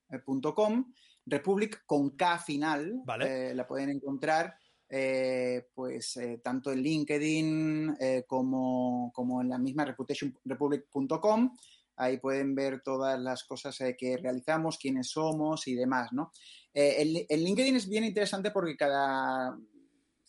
[0.09, 0.93] Republic.com,
[1.27, 3.55] Republic con K final, vale.
[3.55, 4.57] la pueden encontrar
[4.97, 11.57] eh, pues eh, tanto en LinkedIn eh, como, como, en la misma reputationrepublic.com.
[11.97, 16.31] Ahí pueden ver todas las cosas que realizamos, quiénes somos y demás, ¿no?
[16.73, 19.57] el, el, LinkedIn es bien interesante porque cada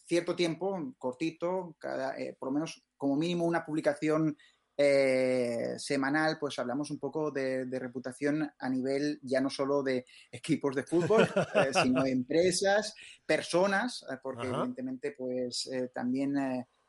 [0.05, 4.37] cierto tiempo, cortito, cada, por lo menos como mínimo una publicación
[4.77, 10.75] eh, semanal, pues hablamos un poco de, reputación a nivel ya no solo de equipos
[10.75, 11.23] de fútbol,
[11.55, 12.93] eh, sino de empresas,
[13.25, 16.35] personas, eh, porque evidentemente pues también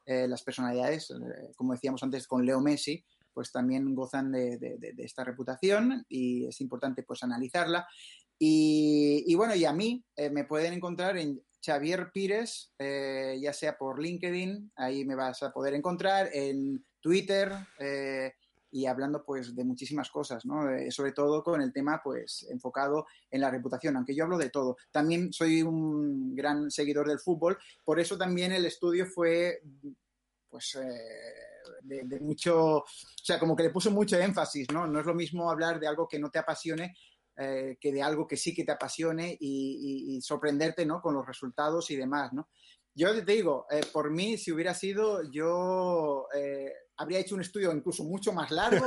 [0.04, 1.12] las personalidades,
[1.56, 7.02] como decíamos antes con Leo Messi, pues también gozan de, esta reputación y es importante
[7.04, 7.86] pues analizarla.
[8.38, 14.00] Y, y bueno, y a mí me pueden encontrar en Xavier Pires, ya sea por
[14.00, 18.32] LinkedIn, ahí me vas a poder encontrar, en Twitter eh,
[18.72, 20.68] y hablando pues de muchísimas cosas, ¿no?
[20.68, 24.50] Eh, sobre todo con el tema pues enfocado en la reputación, aunque yo hablo de
[24.50, 24.76] todo.
[24.90, 29.62] También soy un gran seguidor del fútbol, por eso también el estudio fue
[30.48, 32.84] pues eh, de, mucho, o
[33.22, 34.88] sea, como que le puso mucho énfasis, ¿no?
[34.88, 36.96] No es lo mismo hablar de algo que no te apasione
[37.36, 41.02] que de algo que sí que te apasione y, sorprenderte, ¿no?
[41.02, 42.48] Con los resultados y demás, ¿no?
[42.94, 46.26] Yo te digo, por mí, si hubiera sido, yo
[46.96, 48.86] habría hecho un estudio incluso mucho más largo.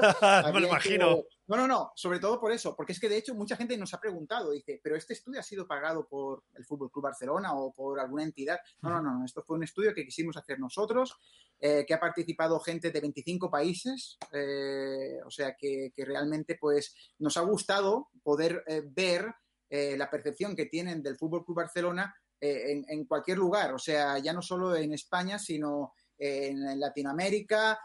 [0.53, 1.23] Me lo imagino.
[1.47, 3.93] No, no, no, sobre todo por eso, porque es que de hecho mucha gente nos
[3.93, 7.73] ha preguntado, dice, pero este estudio ha sido pagado por el Fútbol Club Barcelona o
[7.73, 8.59] por alguna entidad.
[8.81, 11.17] No, no, no, esto fue un estudio que quisimos hacer nosotros,
[11.59, 17.35] eh, que ha participado gente de 25 países, eh, o sea que, realmente pues nos
[17.35, 19.33] ha gustado poder eh, ver
[19.71, 24.33] la percepción que tienen del Fútbol Club Barcelona en, en, cualquier lugar, o sea, ya
[24.33, 27.77] no solo en España, sino en Latinoamérica,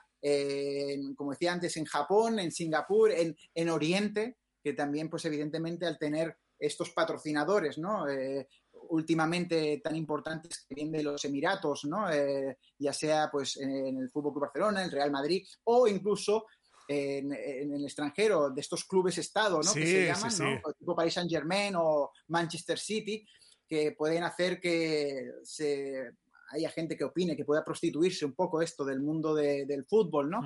[1.17, 5.99] como decía antes, en Japón, en Singapur, en, en, Oriente, que también, pues evidentemente, al
[5.99, 8.09] tener estos patrocinadores, ¿no?
[8.09, 8.49] Eh,
[8.91, 12.11] últimamente tan importantes que vienen de los Emiratos, ¿no?
[12.11, 16.47] Eh, ya sea pues en el Fútbol Club Barcelona, el Real Madrid o incluso
[16.87, 19.63] en, en, el extranjero de estos clubes estado, ¿no?
[19.63, 20.73] Sí, que se llaman, sí, ¿no?
[20.73, 23.27] Tipo Paris Saint Germain o Manchester City,
[23.67, 26.13] que pueden hacer que se
[26.55, 30.41] haya gente que opine que pueda prostituirse un poco esto del mundo del fútbol, ¿no?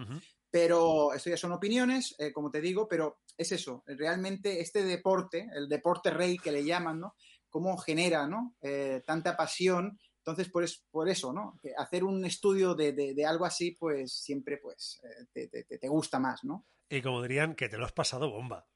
[0.50, 5.46] Pero eso ya son opiniones, eh, como te digo, pero es eso, realmente este deporte,
[5.54, 7.14] el deporte rey que le llaman, ¿no?
[7.50, 8.56] Cómo genera, ¿no?
[8.62, 9.98] Eh, tanta pasión.
[10.18, 11.58] Entonces, por, por eso, ¿no?
[11.78, 15.00] hacer un estudio de, algo así, pues siempre, pues,
[15.34, 16.66] eh, te, te, gusta más, ¿no?
[16.88, 18.66] Y como dirían, que te lo has pasado bomba.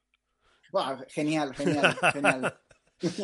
[1.09, 2.61] genial, genial, genial.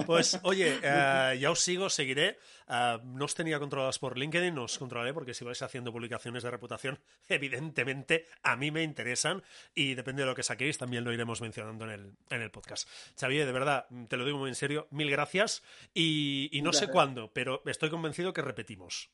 [0.06, 2.38] Pues oye, eh, ya os sigo, seguiré.
[2.68, 6.50] Uh, no os tenía controladas por LinkedIn, os controlaré porque si vais haciendo publicaciones de
[6.50, 6.98] reputación,
[7.28, 9.42] evidentemente a mí me interesan
[9.74, 12.88] y depende de lo que saquéis, también lo iremos mencionando en el, en el podcast.
[13.18, 15.62] Xavier, de verdad, te lo digo muy en serio, mil gracias
[15.94, 19.10] y, y no sé cuándo, pero estoy convencido que repetimos.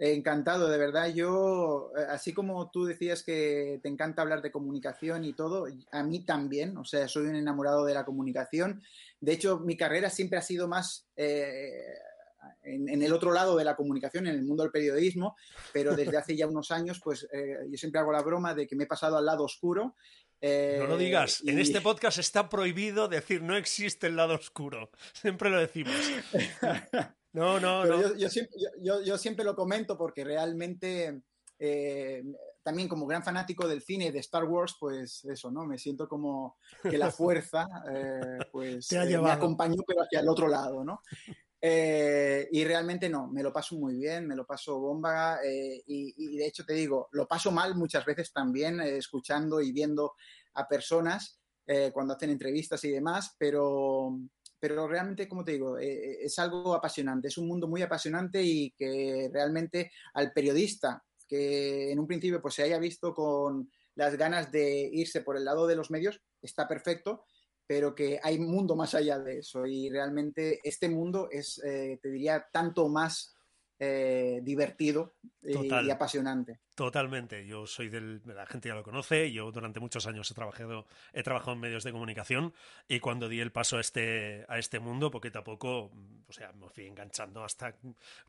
[0.00, 1.12] Encantado, de verdad.
[1.12, 6.02] Yo, eh, así como tú decías que te encanta hablar de comunicación y todo, a
[6.04, 6.76] mí también.
[6.76, 8.80] O sea, soy un enamorado de la comunicación.
[9.20, 11.96] De hecho, mi carrera siempre ha sido más eh,
[12.62, 15.36] en, el otro lado de la comunicación, en el mundo del periodismo,
[15.72, 18.76] pero desde hace ya unos años, pues eh, yo siempre hago la broma de que
[18.76, 19.96] me he pasado al lado oscuro.
[20.40, 21.42] no lo digas.
[21.44, 24.92] En este podcast está prohibido decir no existe el lado oscuro.
[25.12, 25.92] Siempre lo decimos.
[27.32, 28.16] No, no, no.
[28.16, 31.22] Yo, siempre, lo comento porque realmente
[31.58, 32.24] eh,
[32.62, 35.66] también como gran fanático del cine de Star Wars, pues eso, ¿no?
[35.66, 40.48] Me siento como que la fuerza eh, pues eh, me acompañó pero hacia el otro
[40.48, 41.02] lado, ¿no?
[41.60, 45.82] y realmente no, me lo paso muy bien, me lo paso bomba y,
[46.16, 50.14] y, de hecho te digo, lo paso mal muchas veces también escuchando y viendo
[50.54, 51.40] a personas
[51.92, 54.20] cuando hacen entrevistas y demás, pero,
[54.60, 58.42] pero realmente, como te digo, eh, eh, es algo apasionante, es un mundo muy apasionante
[58.42, 64.16] y que realmente al periodista que en un principio pues se haya visto con las
[64.16, 67.24] ganas de irse por el lado de los medios, está perfecto,
[67.66, 72.10] pero que hay mundo más allá de eso y realmente este mundo es, eh, te
[72.10, 73.34] diría, tanto más
[73.80, 76.58] divertido y apasionante.
[76.78, 77.44] Totalmente.
[77.44, 78.22] Yo soy del.
[78.24, 79.32] La gente ya lo conoce.
[79.32, 82.54] Yo durante muchos años he trabajado, he trabajado en medios de comunicación
[82.86, 85.90] y cuando di el paso a este, a este mundo, poquito a poco,
[86.28, 87.74] o sea, me fui enganchando hasta,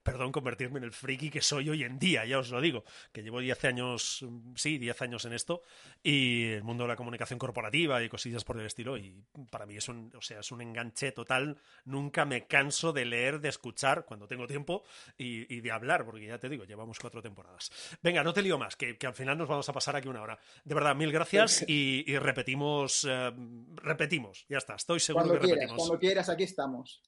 [0.02, 3.22] perdón, convertirme en el friki que soy hoy en día, ya os lo digo, que
[3.22, 4.26] llevo 10 años,
[4.56, 5.62] sí, 10 años en esto
[6.02, 9.14] y el mundo de la comunicación corporativa y cosillas por el estilo y
[9.52, 11.56] para mí es un, o sea, es un enganche total.
[11.86, 14.84] Nunca me canso de leer, de escuchar cuando tengo tiempo
[15.20, 17.72] y, y de hablar, porque ya te digo, llevamos cuatro temporadas.
[18.02, 20.40] Venga, no te lío más, que, al final nos vamos a pasar aquí una hora.
[20.64, 23.32] De verdad, mil gracias y, repetimos, eh,
[23.76, 25.88] repetimos, ya está, estoy seguro cuando que quieras, repetimos.
[25.88, 27.02] Cuando quieras, aquí estamos.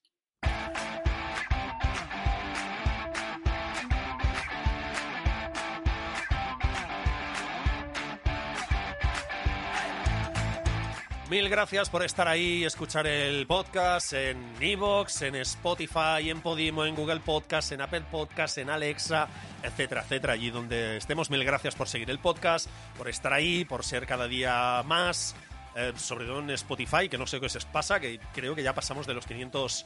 [11.32, 16.84] Mil gracias por estar ahí y escuchar el podcast en Evox, en Spotify, en Podimo,
[16.84, 19.30] en Google Podcast, en Apple Podcast, en Alexa,
[19.64, 20.34] etcétera, etcétera.
[20.34, 22.68] Allí donde estemos, mil gracias por seguir el podcast,
[22.98, 25.34] por estar ahí, por ser cada día más
[25.76, 28.74] eh, sobre todo en Spotify, que no sé qué se pasa, que creo que ya
[28.74, 29.86] pasamos de los 500,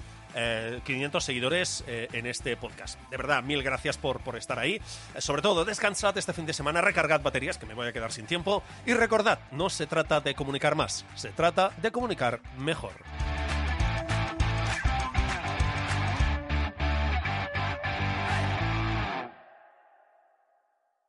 [0.83, 2.99] 500 eh, seguidores eh, en este podcast.
[3.09, 4.81] De verdad, mil gracias por, por estar ahí.
[5.19, 8.25] sobre todo, descansad este fin de semana, recargad baterías, que me voy a quedar sin
[8.25, 8.63] tiempo.
[8.85, 12.93] Y recordad, no se trata de comunicar más, se trata de comunicar mejor.